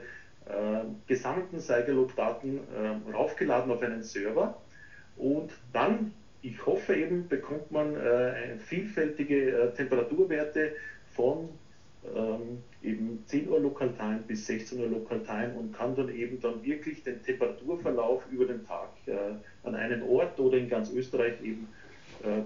äh, 0.47 0.85
gesammelten 1.07 1.61
Seigerlog-Daten 1.61 2.61
raufgeladen 3.13 3.71
auf 3.71 3.83
einen 3.83 4.03
Server. 4.03 4.51
Und 5.17 5.53
dann 5.73 6.09
ich 6.43 6.65
hoffe 6.65 6.95
eben, 6.95 7.27
bekommt 7.29 7.71
man 7.71 7.97
äh, 7.97 8.57
vielfältige 8.57 9.51
äh, 9.51 9.69
Temperaturwerte 9.69 10.71
von 11.05 11.53
ähm, 12.15 12.61
eben 12.83 13.19
10 13.27 13.49
Uhr 13.49 13.61
Local 13.61 13.91
Time 13.91 14.23
bis 14.27 14.47
16 14.47 14.79
Uhr 14.81 14.89
Local 14.89 15.21
Time 15.21 15.51
und 15.53 15.73
kann 15.73 15.95
dann 15.95 16.09
eben 16.09 16.41
dann 16.41 16.63
wirklich 16.63 17.03
den 17.03 17.21
Temperaturverlauf 17.21 18.25
über 18.27 18.47
den 18.47 18.63
Tag 18.63 18.89
äh, 19.07 19.35
an 19.63 19.75
einem 19.75 20.03
Ort 20.03 20.41
oder 20.41 20.57
in 20.57 20.67
ganz 20.67 20.89
Österreich 20.89 21.39
eben 21.41 21.65
äh, 21.65 21.90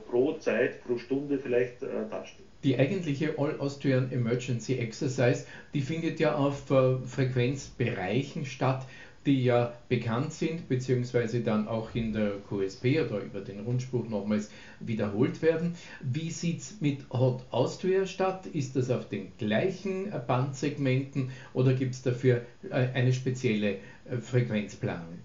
pro 0.08 0.34
Zeit, 0.38 0.84
pro 0.84 0.98
Stunde 0.98 1.38
vielleicht 1.38 1.82
äh, 1.82 2.08
darstellen. 2.10 2.48
Die 2.62 2.78
eigentliche 2.78 3.38
All 3.38 3.58
Austrian 3.60 4.10
Emergency 4.10 4.78
Exercise, 4.78 5.46
die 5.74 5.82
findet 5.82 6.20
ja 6.20 6.34
auf 6.34 6.70
äh, 6.70 6.98
Frequenzbereichen 7.06 8.46
statt 8.46 8.87
die 9.26 9.44
ja 9.44 9.74
bekannt 9.88 10.32
sind, 10.32 10.68
beziehungsweise 10.68 11.40
dann 11.40 11.68
auch 11.68 11.94
in 11.94 12.12
der 12.12 12.32
QSP 12.49 13.01
oder 13.01 13.20
über 13.20 13.40
den 13.40 13.61
Rundspruch 13.61 14.09
nochmals 14.09 14.51
wiederholt 14.80 15.40
werden. 15.42 15.74
Wie 16.01 16.30
sieht 16.30 16.61
es 16.61 16.80
mit 16.80 17.09
Hot 17.11 17.42
Austria 17.51 18.07
statt? 18.07 18.46
Ist 18.46 18.76
das 18.76 18.90
auf 18.90 19.09
den 19.09 19.32
gleichen 19.38 20.12
Bandsegmenten 20.26 21.30
oder 21.53 21.74
gibt 21.74 21.94
es 21.94 22.03
dafür 22.03 22.42
äh, 22.70 22.74
eine 22.74 23.12
spezielle 23.12 23.78
äh, 24.05 24.16
Frequenzplanung? 24.20 25.18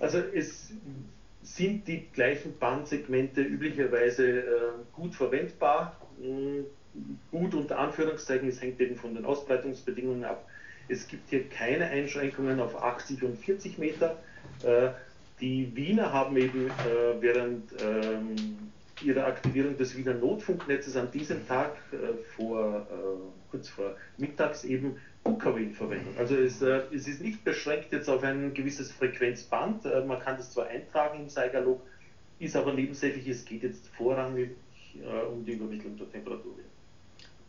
Also 0.00 0.18
es 0.18 0.72
sind 1.54 1.88
die 1.88 2.06
gleichen 2.12 2.58
Bandsegmente 2.58 3.42
üblicherweise 3.42 4.40
äh, 4.40 4.44
gut 4.92 5.14
verwendbar. 5.14 5.96
Hm, 6.20 6.64
gut 7.30 7.54
unter 7.54 7.78
Anführungszeichen, 7.78 8.48
es 8.48 8.60
hängt 8.60 8.80
eben 8.80 8.96
von 8.96 9.14
den 9.14 9.24
Ausbreitungsbedingungen 9.24 10.24
ab 10.24 10.46
Es 10.88 11.06
gibt 11.06 11.30
hier 11.30 11.48
keine 11.48 11.86
Einschränkungen 11.86 12.60
auf 12.60 12.82
80 12.82 13.22
und 13.22 13.38
40 13.38 13.78
Meter. 13.78 14.18
Äh, 14.62 14.90
die 15.40 15.74
Wiener 15.74 16.12
haben 16.12 16.36
eben 16.36 16.66
äh, 16.66 17.20
während 17.20 17.70
ähm, 17.80 18.34
ihrer 19.02 19.26
Aktivierung 19.26 19.76
des 19.76 19.96
Wiener 19.96 20.14
Notfunknetzes 20.14 20.96
an 20.96 21.10
diesem 21.12 21.46
Tag 21.46 21.76
vor, 22.34 22.84
kurz 23.48 23.68
vor 23.68 23.94
mittags 24.16 24.64
eben 24.64 24.96
UKW 25.28 25.62
in 25.62 25.74
Verwendung. 25.74 26.16
Also 26.18 26.36
es, 26.36 26.60
es, 26.62 27.06
ist 27.08 27.22
nicht 27.22 27.44
beschränkt 27.44 27.92
jetzt 27.92 28.08
auf 28.08 28.22
ein 28.22 28.54
gewisses 28.54 28.92
Frequenzband. 28.92 29.84
man 30.06 30.18
kann 30.20 30.36
das 30.36 30.52
zwar 30.52 30.66
eintragen 30.66 31.20
im 31.20 31.28
Seigerlog, 31.28 31.80
ist 32.38 32.56
aber 32.56 32.72
nebensächlich, 32.72 33.28
es 33.28 33.44
geht 33.44 33.62
jetzt 33.62 33.88
vorrangig 33.88 34.50
um 35.32 35.44
die 35.44 35.52
Übermittlung 35.52 35.96
der 35.96 36.10
Temperatur. 36.10 36.54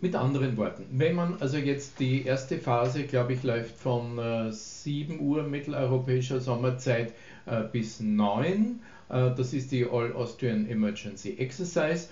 Mit 0.02 0.16
anderen 0.16 0.56
Worten, 0.56 0.86
wenn 0.92 1.14
man 1.14 1.36
also 1.42 1.58
jetzt 1.58 2.00
die 2.00 2.24
erste 2.24 2.58
Phase, 2.58 3.04
glaube 3.04 3.34
ich, 3.34 3.44
läuft 3.44 3.76
von 3.76 4.18
äh, 4.18 4.50
7 4.50 5.20
Uhr 5.20 5.44
mitteleuropäischer 5.44 6.40
Sommerzeit 6.40 7.12
äh, 7.46 7.64
bis 7.70 8.00
9, 8.00 8.80
äh, 9.10 9.32
das 9.36 9.52
ist 9.52 9.74
die 9.74 9.86
All 9.86 10.14
Austrian 10.14 10.70
Emergency 10.70 11.36
Exercise, 11.38 12.08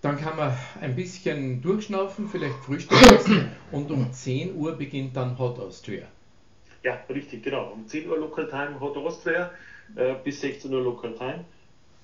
dann 0.00 0.16
kann 0.16 0.36
man 0.36 0.52
ein 0.80 0.94
bisschen 0.94 1.60
durchschnaufen, 1.60 2.28
vielleicht 2.28 2.54
Frühstück 2.56 3.00
essen 3.12 3.50
und 3.72 3.90
um 3.90 4.12
10 4.12 4.54
Uhr 4.54 4.72
beginnt 4.72 5.16
dann 5.16 5.38
Hot 5.38 5.58
Austria. 5.58 6.06
Ja, 6.84 7.00
richtig, 7.08 7.42
genau. 7.42 7.72
Um 7.72 7.86
10 7.86 8.08
Uhr 8.08 8.18
Local 8.18 8.48
Time 8.48 8.78
Hot 8.78 8.96
Austria 8.96 9.50
äh, 9.96 10.14
bis 10.22 10.40
16 10.40 10.72
Uhr 10.72 10.82
Local 10.82 11.14
Time 11.14 11.44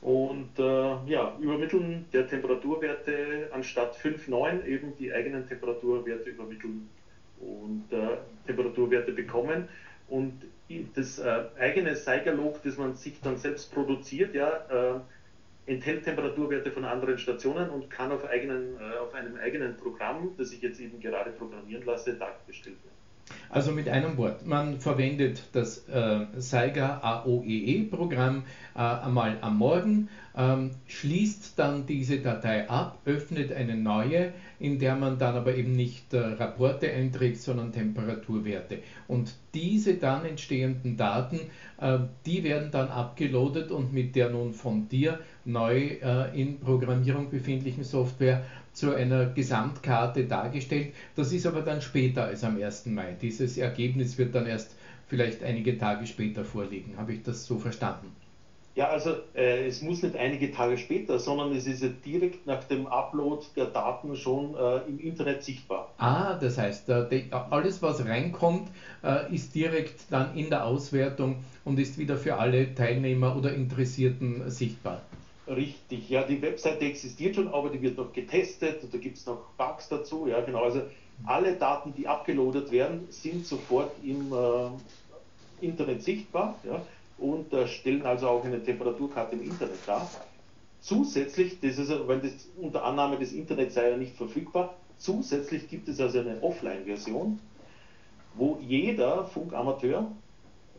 und 0.01 0.59
äh, 0.59 0.63
ja, 1.07 1.37
übermitteln 1.41 2.05
der 2.13 2.29
Temperaturwerte 2.29 3.49
anstatt 3.53 3.97
5,9 3.97 4.65
eben 4.67 4.95
die 4.99 5.13
eigenen 5.13 5.49
Temperaturwerte 5.49 6.31
übermitteln 6.31 6.89
und 7.41 7.85
äh, 7.91 8.17
Temperaturwerte 8.47 9.13
bekommen. 9.13 9.69
Und 10.09 10.43
das 10.95 11.19
äh, 11.19 11.45
eigene 11.59 11.97
Seigerlog, 11.97 12.63
das 12.63 12.77
man 12.77 12.95
sich 12.97 13.21
dann 13.23 13.39
selbst 13.39 13.73
produziert, 13.73 14.35
ja, 14.35 14.51
äh, 14.69 15.01
enthält 15.67 16.05
Temperaturwerte 16.05 16.71
von 16.71 16.85
anderen 16.85 17.19
Stationen 17.19 17.71
und 17.71 17.91
kann 17.91 18.13
auf, 18.13 18.25
eigenen, 18.25 18.77
äh, 18.77 18.99
auf 18.99 19.15
einem 19.15 19.37
eigenen 19.37 19.77
Programm, 19.77 20.31
das 20.37 20.53
ich 20.53 20.63
jetzt 20.63 20.81
eben 20.81 21.01
gerade 21.01 21.31
programmieren 21.31 21.85
lasse, 21.85 22.15
dargestellt 22.15 22.77
werden. 22.85 22.95
Also 23.49 23.73
mit 23.73 23.89
einem 23.89 24.17
Wort, 24.17 24.47
man 24.47 24.81
verwendet 24.81 25.45
das 25.53 25.89
äh, 25.89 26.27
Saiga 26.37 26.99
AOEE-Programm 27.01 28.45
äh, 28.75 28.79
einmal 28.79 29.39
am 29.41 29.59
Morgen, 29.59 30.09
ähm, 30.37 30.73
schließt 30.87 31.59
dann 31.59 31.87
diese 31.87 32.19
Datei 32.19 32.69
ab, 32.69 32.99
öffnet 33.05 33.53
eine 33.53 33.77
neue, 33.77 34.33
in 34.59 34.79
der 34.79 34.97
man 34.97 35.19
dann 35.19 35.37
aber 35.37 35.55
eben 35.55 35.73
nicht 35.73 36.13
äh, 36.13 36.19
Rapporte 36.19 36.91
einträgt, 36.91 37.39
sondern 37.39 37.73
Temperaturwerte. 37.73 38.81
Und 39.07 39.35
diese 39.55 39.95
dann 39.95 40.25
entstehenden 40.25 40.97
Daten, 40.97 41.39
äh, 41.81 41.99
die 42.27 42.43
werden 42.43 42.71
dann 42.73 42.89
abgeloadet 42.89 43.71
und 43.71 43.93
mit 43.93 44.17
der 44.17 44.31
nun 44.31 44.53
von 44.53 44.89
dir 44.89 45.21
neu 45.45 45.99
äh, 46.03 46.41
in 46.41 46.59
Programmierung 46.61 47.31
befindlichen 47.31 47.85
Software 47.85 48.45
zu 48.73 48.95
einer 48.95 49.27
Gesamtkarte 49.27 50.25
dargestellt. 50.25 50.93
Das 51.17 51.33
ist 51.33 51.47
aber 51.47 51.63
dann 51.63 51.81
später 51.81 52.25
als 52.25 52.45
am 52.45 52.61
1. 52.61 52.87
Mai. 52.87 53.17
Dieses 53.21 53.57
Ergebnis 53.57 54.19
wird 54.19 54.35
dann 54.35 54.47
erst 54.47 54.75
vielleicht 55.07 55.43
einige 55.43 55.79
Tage 55.79 56.07
später 56.07 56.45
vorliegen. 56.45 56.97
Habe 56.97 57.13
ich 57.13 57.23
das 57.23 57.47
so 57.47 57.59
verstanden? 57.59 58.11
Ja, 58.77 58.89
also 58.89 59.11
äh, 59.37 59.67
es 59.69 59.83
muss 59.83 60.03
nicht 60.03 60.17
einige 60.17 60.51
Tage 60.51 60.77
später, 60.77 61.21
sondern 61.21 61.53
es 61.55 61.69
ist 61.69 61.81
ja 61.81 61.91
direkt 62.05 62.45
nach 62.45 62.65
dem 62.65 62.89
Upload 62.89 63.45
der 63.55 63.67
Daten 63.67 64.17
schon 64.17 64.57
äh, 64.57 64.79
im 64.89 64.99
Internet 64.99 65.45
sichtbar. 65.45 65.91
Ah, 65.99 66.35
das 66.35 66.59
heißt, 66.59 66.89
äh, 66.89 67.23
alles 67.31 67.83
was 67.83 68.05
reinkommt, 68.05 68.69
äh, 69.05 69.33
ist 69.33 69.55
direkt 69.55 70.11
dann 70.11 70.35
in 70.37 70.51
der 70.51 70.65
Auswertung 70.65 71.37
und 71.65 71.79
ist 71.79 71.99
wieder 71.99 72.17
für 72.17 72.37
alle 72.37 72.75
Teilnehmer 72.75 73.37
oder 73.37 73.55
Interessierten 73.55 74.51
sichtbar. 74.51 75.03
Richtig, 75.47 76.09
ja, 76.09 76.23
die 76.23 76.41
Webseite 76.41 76.87
existiert 76.87 77.35
schon, 77.35 77.49
aber 77.49 77.69
die 77.69 77.83
wird 77.83 77.99
noch 77.99 78.13
getestet 78.13 78.83
und 78.83 78.95
da 78.95 78.99
gibt 78.99 79.19
es 79.19 79.27
noch 79.27 79.51
Bugs 79.59 79.89
dazu. 79.89 80.27
Ja, 80.27 80.41
genau. 80.41 80.63
Also 80.63 80.83
alle 81.27 81.55
Daten, 81.57 81.93
die 81.95 82.09
abgeloadet 82.09 82.71
werden, 82.73 83.07
sind 83.11 83.47
sofort 83.47 83.93
im 84.03 84.33
äh, 84.33 85.65
Internet 85.65 86.03
sichtbar 86.03 86.59
ja, 86.65 86.81
und 87.19 87.53
äh, 87.53 87.69
stellen 87.69 88.07
also 88.07 88.29
auch 88.29 88.45
eine 88.45 88.63
Temperaturkarte 88.63 89.37
im 89.37 89.43
Internet 89.43 89.79
dar. 89.87 90.09
Zusätzlich, 90.81 91.61
das 91.61 91.79
ist, 91.79 91.93
weil 92.07 92.21
das 92.21 92.49
unter 92.57 92.85
Annahme 92.85 93.19
des 93.19 93.33
Internets 93.33 93.75
sei 93.75 93.91
ja 93.91 93.97
nicht 93.97 94.17
verfügbar, 94.17 94.77
zusätzlich 94.97 95.69
gibt 95.69 95.89
es 95.89 96.01
also 96.01 96.21
eine 96.21 96.43
Offline-Version, 96.43 97.39
wo 98.35 98.59
jeder 98.67 99.25
Funkamateur 99.25 100.11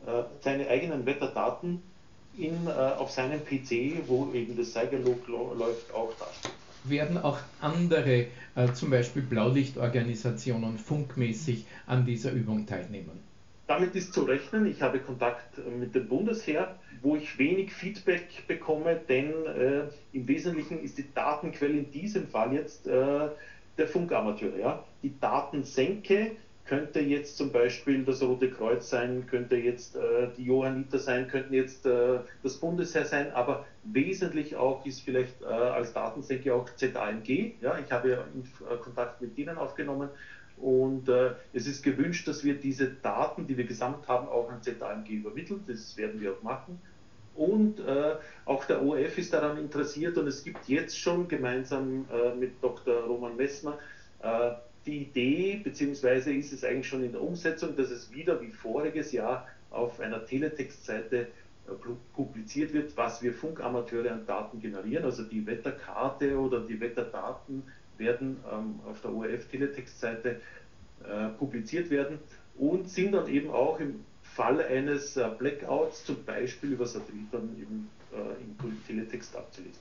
äh, 0.06 0.24
seine 0.42 0.68
eigenen 0.68 1.06
Wetterdaten 1.06 1.82
in, 2.38 2.68
äh, 2.68 2.70
auf 2.70 3.12
seinem 3.12 3.40
PC, 3.44 4.08
wo 4.08 4.32
eben 4.34 4.56
das 4.58 4.74
Cyberlog 4.74 5.28
läuft, 5.28 5.94
auch 5.94 6.14
darstellt. 6.18 6.54
Werden 6.84 7.18
auch 7.18 7.40
andere, 7.62 8.28
äh, 8.56 8.74
zum 8.74 8.92
Beispiel 8.92 9.24
Blaulichtorganisationen, 9.24 10.78
funkmäßig 10.78 11.66
an 11.88 12.06
dieser 12.06 12.32
Übung 12.32 12.66
teilnehmen? 12.68 13.24
Damit 13.68 13.96
ist 13.96 14.14
zu 14.14 14.24
rechnen. 14.24 14.68
Ich 14.68 14.84
habe 14.84 15.00
Kontakt 15.00 15.58
mit 15.80 15.96
dem 15.96 16.08
Bundesheer, 16.08 16.76
wo 17.02 17.16
ich 17.16 17.40
wenig 17.40 17.74
Feedback 17.74 18.48
bekomme, 18.48 19.00
denn 19.10 19.32
äh, 19.48 19.84
im 20.14 20.28
Wesentlichen 20.28 20.84
ist 20.84 21.00
die 21.00 21.12
Datenquelle 21.14 21.80
in 21.80 21.92
diesem 21.92 22.28
Fall 22.28 22.54
jetzt 22.54 22.86
äh, 22.86 23.30
der 23.78 23.88
Funkamateur. 23.88 24.56
Ja? 24.58 24.84
Die 25.02 25.20
Datensenke 25.20 26.32
könnte 26.66 27.00
jetzt 27.00 27.38
zum 27.38 27.52
Beispiel 27.52 28.04
das 28.04 28.22
Rote 28.24 28.50
Kreuz 28.50 28.90
sein, 28.90 29.28
könnte 29.28 29.56
jetzt 29.56 29.96
äh, 29.96 30.30
die 30.36 30.46
Johanniter 30.46 30.98
sein, 30.98 31.28
könnten 31.28 31.54
jetzt 31.54 31.86
äh, 31.86 32.20
das 32.42 32.58
Bundesheer 32.58 33.06
sein, 33.06 33.32
aber 33.34 33.66
wesentlich 33.84 34.56
auch 34.56 34.84
ist 34.86 35.02
vielleicht 35.02 35.42
äh, 35.44 35.46
als 35.46 35.94
Datensenke 35.94 36.54
auch 36.54 36.68
ZAMG. 36.76 37.54
Ja, 37.62 37.78
ich 37.78 37.92
habe 37.92 38.10
ja 38.10 38.18
äh, 38.18 38.78
Kontakt 38.78 39.22
mit 39.22 39.38
denen 39.38 39.58
aufgenommen 39.58 40.10
und 40.58 41.08
äh, 41.08 41.34
es 41.54 41.68
ist 41.68 41.84
gewünscht, 41.84 42.28
dass 42.28 42.44
wir 42.44 42.56
diese 42.56 42.88
Daten, 42.88 43.46
die 43.46 43.58
wir 43.58 43.66
gesammelt 43.66 44.08
haben, 44.08 44.28
auch 44.28 44.50
an 44.50 44.64
ZAMG 44.64 45.10
übermitteln. 45.10 45.64
Das 45.68 45.96
werden 45.98 46.20
wir 46.20 46.34
auch 46.34 46.42
machen. 46.42 46.82
Und 47.36 47.80
äh, 47.80 48.16
auch 48.46 48.66
der 48.66 48.82
ORF 48.82 49.18
ist 49.20 49.34
daran 49.34 49.58
interessiert 49.58 50.18
und 50.18 50.26
es 50.26 50.44
gibt 50.44 50.68
jetzt 50.68 50.98
schon 50.98 51.28
gemeinsam 51.28 52.06
mit 52.40 52.64
Dr. 52.64 53.04
Roman 53.04 53.36
Messmer 53.36 53.78
die 54.86 55.04
Idee, 55.04 55.62
beziehungsweise 55.64 56.34
ist 56.34 56.54
es 56.54 56.64
eigentlich 56.64 56.88
schon 56.88 57.04
in 57.04 57.12
der 57.12 57.22
Umsetzung, 57.22 57.76
dass 57.76 57.90
es 57.90 58.12
wieder 58.12 58.42
wie 58.42 58.52
voriges 58.52 59.12
Jahr 59.12 59.48
auf 59.72 60.00
einer 60.00 60.26
Teletextseite 60.26 61.28
äh, 61.68 61.72
publiziert 62.14 62.74
wird, 62.74 62.96
was 62.96 63.22
wir 63.22 63.34
Funkamateure 63.34 64.12
an 64.12 64.26
Daten 64.26 64.60
generieren. 64.60 65.06
Also 65.06 65.24
die 65.24 65.46
Wetterkarte 65.46 66.38
oder 66.38 66.62
die 66.62 66.80
Wetterdaten 66.80 67.64
werden 67.98 68.38
ähm, 68.52 68.80
auf 68.86 69.02
der 69.02 69.14
ORF-Teletextseite 69.14 70.42
äh, 71.04 71.28
publiziert 71.38 71.90
werden 71.90 72.20
und 72.58 72.90
sind 72.90 73.14
dann 73.14 73.28
eben 73.28 73.50
auch 73.50 73.80
im 73.80 74.06
Fall 74.22 74.62
eines 74.62 75.18
äh, 75.18 75.30
Blackouts 75.38 76.06
zum 76.06 76.24
Beispiel 76.24 76.74
über 76.74 76.86
Satellit 76.86 77.28
dann 77.32 77.56
eben 77.60 77.90
äh, 78.14 78.64
im 78.64 78.86
Teletext 78.86 79.36
abzulesen. 79.36 79.80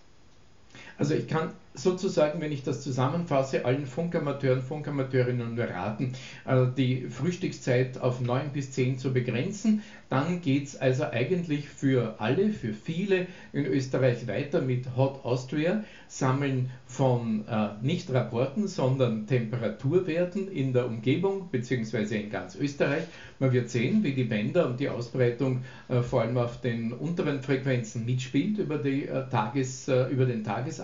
Also 0.99 1.15
ich 1.15 1.27
kann 1.27 1.51
sozusagen, 1.75 2.41
wenn 2.41 2.53
ich 2.53 2.63
das 2.63 2.83
zusammenfasse, 2.83 3.65
allen 3.65 3.87
Funkamateuren, 3.87 4.63
Funkamateurinnen 4.63 5.57
nur 5.57 5.65
raten, 5.65 6.13
äh, 6.47 6.67
die 6.77 7.09
Frühstückszeit 7.09 8.01
auf 8.01 8.21
9 8.21 8.51
bis 8.53 8.71
10 8.73 8.99
zu 8.99 9.13
begrenzen. 9.13 9.83
Dann 10.09 10.41
geht 10.41 10.69
es 10.69 10.77
also 10.77 11.05
eigentlich 11.05 11.69
für 11.69 12.15
alle, 12.19 12.51
für 12.51 12.73
viele 12.73 13.27
in 13.53 13.67
Österreich 13.67 14.29
weiter 14.29 14.61
mit 14.61 14.97
Hot 14.97 15.25
Austria, 15.25 15.83
Sammeln 16.07 16.71
von 16.87 17.45
äh, 17.49 17.71
nicht 17.83 18.13
Rapporten, 18.13 18.69
sondern 18.69 19.27
Temperaturwerten 19.27 20.49
in 20.49 20.73
der 20.73 20.87
Umgebung 20.87 21.49
bzw. 21.51 22.21
in 22.21 22.31
ganz 22.31 22.55
Österreich. 22.55 23.05
Man 23.41 23.53
wird 23.53 23.69
sehen, 23.69 24.05
wie 24.05 24.13
die 24.13 24.25
Bänder 24.25 24.69
und 24.69 24.79
die 24.79 24.89
Ausbreitung 24.89 25.65
äh, 25.89 26.03
vor 26.03 26.21
allem 26.21 26.37
auf 26.37 26.61
den 26.61 26.93
unteren 26.93 27.43
Frequenzen 27.43 28.05
mitspielt 28.05 28.59
über, 28.59 28.79
die, 28.79 29.09
äh, 29.09 29.29
Tages, 29.29 29.89
äh, 29.89 30.05
über 30.11 30.27
den 30.27 30.45
Tagesablauf 30.45 30.84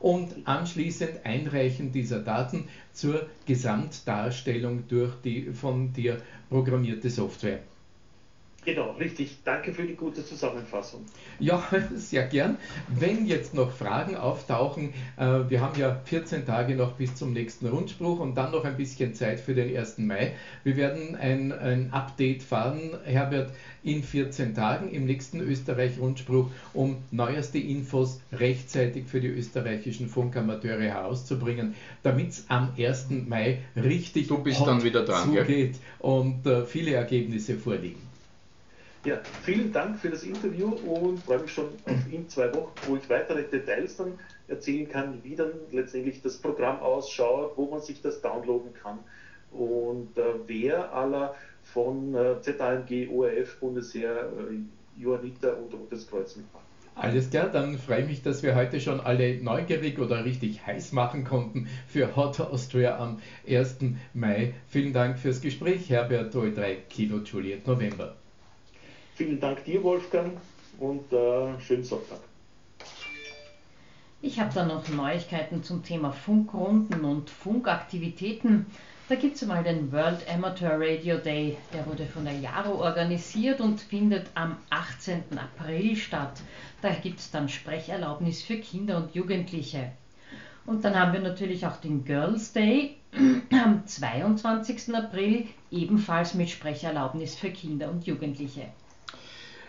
und 0.00 0.46
anschließend 0.46 1.24
Einreichen 1.24 1.92
dieser 1.92 2.20
Daten 2.20 2.68
zur 2.92 3.28
Gesamtdarstellung 3.46 4.88
durch 4.88 5.14
die 5.22 5.52
von 5.52 5.92
dir 5.92 6.20
programmierte 6.48 7.10
Software. 7.10 7.60
Genau, 8.62 8.90
richtig. 8.92 9.38
Danke 9.42 9.72
für 9.72 9.84
die 9.84 9.94
gute 9.94 10.24
Zusammenfassung. 10.24 11.06
Ja, 11.38 11.62
sehr 11.94 12.26
gern. 12.26 12.58
Wenn 12.88 13.26
jetzt 13.26 13.54
noch 13.54 13.72
Fragen 13.72 14.16
auftauchen, 14.16 14.92
äh, 15.16 15.40
wir 15.48 15.62
haben 15.62 15.78
ja 15.80 15.98
14 16.04 16.44
Tage 16.44 16.74
noch 16.74 16.92
bis 16.92 17.14
zum 17.14 17.32
nächsten 17.32 17.66
Rundspruch 17.68 18.20
und 18.20 18.34
dann 18.34 18.52
noch 18.52 18.64
ein 18.64 18.76
bisschen 18.76 19.14
Zeit 19.14 19.40
für 19.40 19.54
den 19.54 19.74
1. 19.74 19.98
Mai. 19.98 20.34
Wir 20.62 20.76
werden 20.76 21.16
ein, 21.16 21.52
ein 21.52 21.92
Update 21.92 22.42
fahren, 22.42 22.90
Herbert, 23.04 23.50
in 23.82 24.02
14 24.02 24.54
Tagen 24.54 24.90
im 24.90 25.06
nächsten 25.06 25.40
Österreich-Rundspruch, 25.40 26.50
um 26.74 26.98
neueste 27.10 27.58
Infos 27.58 28.20
rechtzeitig 28.30 29.06
für 29.06 29.22
die 29.22 29.28
österreichischen 29.28 30.08
Funkamateure 30.08 30.82
herauszubringen, 30.82 31.74
damit 32.02 32.30
es 32.30 32.44
am 32.48 32.74
1. 32.76 33.06
Mai 33.26 33.60
richtig 33.74 34.28
du 34.28 34.42
bist 34.42 34.60
dann 34.60 34.84
wieder 34.84 35.02
dran, 35.04 35.24
zugeht 35.24 35.46
gell? 35.46 35.72
und 35.98 36.46
äh, 36.46 36.66
viele 36.66 36.92
Ergebnisse 36.92 37.56
vorliegen. 37.56 38.09
Ja, 39.04 39.18
vielen 39.42 39.72
Dank 39.72 39.98
für 39.98 40.10
das 40.10 40.24
Interview 40.24 40.68
und 40.68 41.20
freue 41.20 41.40
mich 41.40 41.52
schon 41.52 41.68
auf 41.86 42.12
in 42.12 42.28
zwei 42.28 42.54
Wochen, 42.54 42.72
wo 42.86 42.96
ich 42.96 43.08
weitere 43.08 43.44
Details 43.44 43.96
dann 43.96 44.18
erzählen 44.46 44.88
kann, 44.88 45.24
wie 45.24 45.34
dann 45.34 45.52
letztendlich 45.72 46.20
das 46.20 46.36
Programm 46.36 46.80
ausschaut, 46.80 47.56
wo 47.56 47.70
man 47.70 47.80
sich 47.80 48.02
das 48.02 48.20
downloaden 48.20 48.74
kann 48.74 48.98
und 49.52 50.16
äh, 50.18 50.22
wer 50.46 50.92
aller 50.92 51.34
von 51.62 52.14
äh, 52.14 52.40
ZAMG, 52.42 53.08
ORF, 53.08 53.58
Bundesheer, 53.60 54.28
äh, 54.28 55.00
Johanniter 55.00 55.56
und 55.56 55.72
Rotes 55.72 56.06
Kreuz 56.06 56.36
mitmacht. 56.36 56.64
Alles 56.94 57.30
klar, 57.30 57.48
dann 57.48 57.78
freue 57.78 58.02
ich 58.02 58.08
mich, 58.08 58.22
dass 58.22 58.42
wir 58.42 58.54
heute 58.54 58.80
schon 58.80 59.00
alle 59.00 59.42
neugierig 59.42 59.98
oder 59.98 60.24
richtig 60.24 60.66
heiß 60.66 60.92
machen 60.92 61.24
konnten 61.24 61.68
für 61.86 62.14
Hot 62.16 62.38
Austria 62.40 62.98
am 62.98 63.20
1. 63.48 63.78
Mai. 64.12 64.52
Vielen 64.68 64.92
Dank 64.92 65.18
fürs 65.18 65.40
Gespräch, 65.40 65.88
Herbert 65.88 66.34
OE3 66.34 66.74
Kilo 66.90 67.18
Juliet 67.18 67.66
November. 67.66 68.19
Vielen 69.20 69.38
Dank 69.38 69.62
dir, 69.66 69.82
Wolfgang, 69.82 70.32
und 70.78 71.12
äh, 71.12 71.60
schönen 71.60 71.84
Sonntag. 71.84 72.20
Ich 74.22 74.40
habe 74.40 74.50
dann 74.54 74.68
noch 74.68 74.88
Neuigkeiten 74.88 75.62
zum 75.62 75.84
Thema 75.84 76.10
Funkrunden 76.10 77.04
und 77.04 77.28
Funkaktivitäten. 77.28 78.64
Da 79.10 79.16
gibt 79.16 79.36
es 79.36 79.42
einmal 79.42 79.62
den 79.62 79.92
World 79.92 80.24
Amateur 80.26 80.80
Radio 80.80 81.18
Day. 81.18 81.58
Der 81.74 81.86
wurde 81.86 82.06
von 82.06 82.24
der 82.24 82.32
JARO 82.32 82.82
organisiert 82.82 83.60
und 83.60 83.82
findet 83.82 84.26
am 84.32 84.56
18. 84.70 85.24
April 85.36 85.96
statt. 85.96 86.40
Da 86.80 86.88
gibt 86.88 87.18
es 87.18 87.30
dann 87.30 87.50
Sprecherlaubnis 87.50 88.40
für 88.40 88.56
Kinder 88.56 88.96
und 88.96 89.14
Jugendliche. 89.14 89.92
Und 90.64 90.82
dann 90.82 90.98
haben 90.98 91.12
wir 91.12 91.20
natürlich 91.20 91.66
auch 91.66 91.76
den 91.76 92.06
Girls 92.06 92.54
Day 92.54 92.96
am 93.52 93.86
22. 93.86 94.94
April, 94.94 95.44
ebenfalls 95.70 96.32
mit 96.32 96.48
Sprecherlaubnis 96.48 97.34
für 97.36 97.50
Kinder 97.50 97.90
und 97.90 98.06
Jugendliche. 98.06 98.68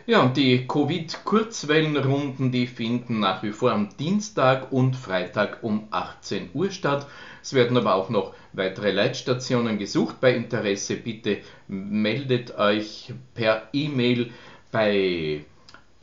Ja, 0.07 0.23
und 0.23 0.35
die 0.35 0.65
Covid-Kurzwellenrunden, 0.67 2.51
die 2.51 2.65
finden 2.65 3.19
nach 3.19 3.43
wie 3.43 3.51
vor 3.51 3.71
am 3.71 3.95
Dienstag 3.97 4.71
und 4.71 4.95
Freitag 4.95 5.59
um 5.61 5.87
18 5.91 6.49
Uhr 6.55 6.71
statt. 6.71 7.05
Es 7.43 7.53
werden 7.53 7.77
aber 7.77 7.93
auch 7.93 8.09
noch 8.09 8.33
weitere 8.51 8.89
Leitstationen 8.89 9.77
gesucht. 9.77 10.19
Bei 10.19 10.33
Interesse 10.33 10.95
bitte 10.95 11.37
meldet 11.67 12.57
euch 12.57 13.13
per 13.35 13.69
E-Mail 13.73 14.31
bei 14.71 15.45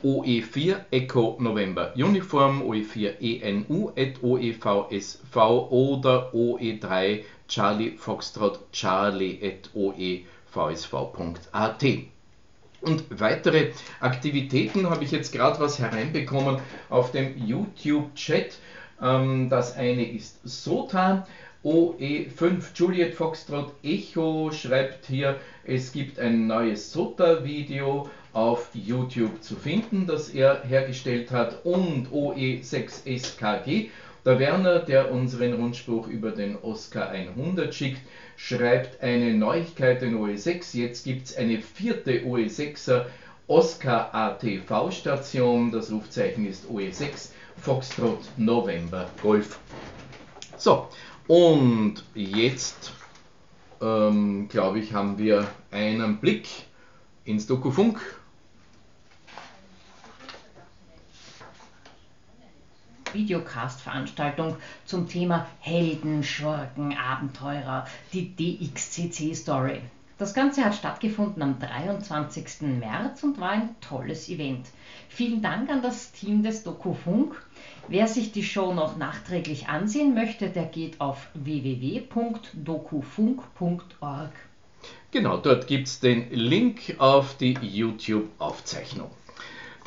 OE4 0.01 0.77
Echo 0.91 1.35
November 1.41 1.93
Uniform, 1.97 2.61
OE4 2.61 3.19
ENU 3.19 3.89
at 3.97 4.23
OEVSV 4.23 5.35
oder 5.35 6.33
OE3 6.33 7.23
Charlie 7.49 7.97
Foxtrot 7.97 8.71
Charlie 8.71 9.39
at 9.43 9.69
OEVSV.at. 9.75 10.23
Und 12.81 13.03
weitere 13.19 13.71
Aktivitäten 13.99 14.89
habe 14.89 15.03
ich 15.03 15.11
jetzt 15.11 15.31
gerade 15.33 15.59
was 15.59 15.79
hereinbekommen 15.79 16.59
auf 16.89 17.11
dem 17.11 17.37
YouTube-Chat. 17.45 18.57
Ähm, 19.01 19.49
das 19.49 19.75
eine 19.75 20.09
ist 20.09 20.39
SOTA. 20.43 21.27
OE5 21.63 22.63
Juliet 22.73 23.13
Foxtrot 23.13 23.73
Echo 23.83 24.49
schreibt 24.51 25.07
hier, 25.07 25.35
es 25.65 25.91
gibt 25.91 26.17
ein 26.17 26.47
neues 26.47 26.93
SOTA-Video 26.93 28.09
auf 28.31 28.69
YouTube 28.73 29.43
zu 29.43 29.57
finden, 29.57 30.07
das 30.07 30.29
er 30.29 30.63
hergestellt 30.63 31.31
hat 31.31 31.65
und 31.65 32.07
OE6 32.13 33.05
SKG. 33.05 33.89
Der 34.23 34.39
Werner, 34.39 34.79
der 34.79 35.11
unseren 35.11 35.53
Rundspruch 35.53 36.07
über 36.07 36.31
den 36.31 36.55
Oscar 36.57 37.09
100 37.09 37.73
schickt, 37.75 38.01
schreibt 38.39 39.03
eine 39.03 39.33
Neuigkeit 39.33 40.01
in 40.01 40.17
OE6. 40.17 40.77
Jetzt 40.77 41.03
gibt 41.03 41.27
es 41.27 41.35
eine 41.35 41.59
vierte 41.59 42.21
OE6er 42.21 43.05
Oscar 43.47 44.15
ATV 44.15 44.91
Station. 44.91 45.71
Das 45.71 45.91
Rufzeichen 45.91 46.47
ist 46.47 46.65
OE6 46.67 47.31
Foxtrot 47.61 48.19
November 48.37 49.09
Golf. 49.21 49.59
So, 50.57 50.87
und 51.27 51.95
jetzt 52.15 52.93
ähm, 53.81 54.47
glaube 54.47 54.79
ich, 54.79 54.93
haben 54.93 55.17
wir 55.17 55.45
einen 55.71 56.17
Blick 56.17 56.47
ins 57.25 57.45
Dokufunk 57.45 57.99
Videocast-Veranstaltung 63.13 64.55
zum 64.85 65.07
Thema 65.07 65.45
Helden, 65.59 66.23
Schurken, 66.23 66.97
Abenteurer, 66.97 67.85
die 68.13 68.35
DXCC-Story. 68.35 69.81
Das 70.19 70.33
Ganze 70.33 70.63
hat 70.65 70.75
stattgefunden 70.75 71.41
am 71.41 71.57
23. 71.59 72.77
März 72.79 73.23
und 73.23 73.39
war 73.39 73.51
ein 73.51 73.73
tolles 73.79 74.27
Event. 74.27 74.67
Vielen 75.07 75.41
Dank 75.41 75.69
an 75.69 75.81
das 75.81 76.11
Team 76.11 76.43
des 76.43 76.63
Dokufunk. 76.63 77.41
Wer 77.87 78.05
sich 78.07 78.33
die 78.33 78.43
Show 78.43 78.73
noch 78.73 78.97
nachträglich 78.97 79.69
ansehen 79.69 80.13
möchte, 80.13 80.49
der 80.49 80.65
geht 80.65 80.99
auf 80.99 81.29
www.dokufunk.org. 81.35 84.33
Genau, 85.11 85.37
dort 85.37 85.67
gibt 85.67 85.87
es 85.87 86.01
den 86.01 86.29
Link 86.31 86.97
auf 86.99 87.37
die 87.37 87.53
YouTube-Aufzeichnung. 87.53 89.09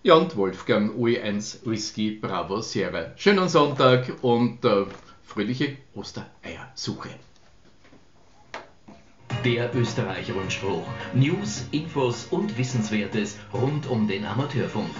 Ja, 0.06 0.14
und 0.14 0.36
Wolfgang 0.36 0.96
UE1 0.96 1.66
Whisky 1.66 2.12
Bravo 2.12 2.60
Sierra. 2.60 3.10
Schönen 3.16 3.48
Sonntag 3.48 4.22
und 4.22 4.64
äh, 4.64 4.84
fröhliche 5.24 5.78
Ostereiersuche. 5.96 7.08
Der 9.44 9.74
Österreicher-Rundspruch. 9.74 10.86
News, 11.12 11.64
Infos 11.72 12.28
und 12.30 12.56
Wissenswertes 12.56 13.36
rund 13.52 13.88
um 13.88 14.06
den 14.06 14.24
Amateurfunk. 14.24 14.90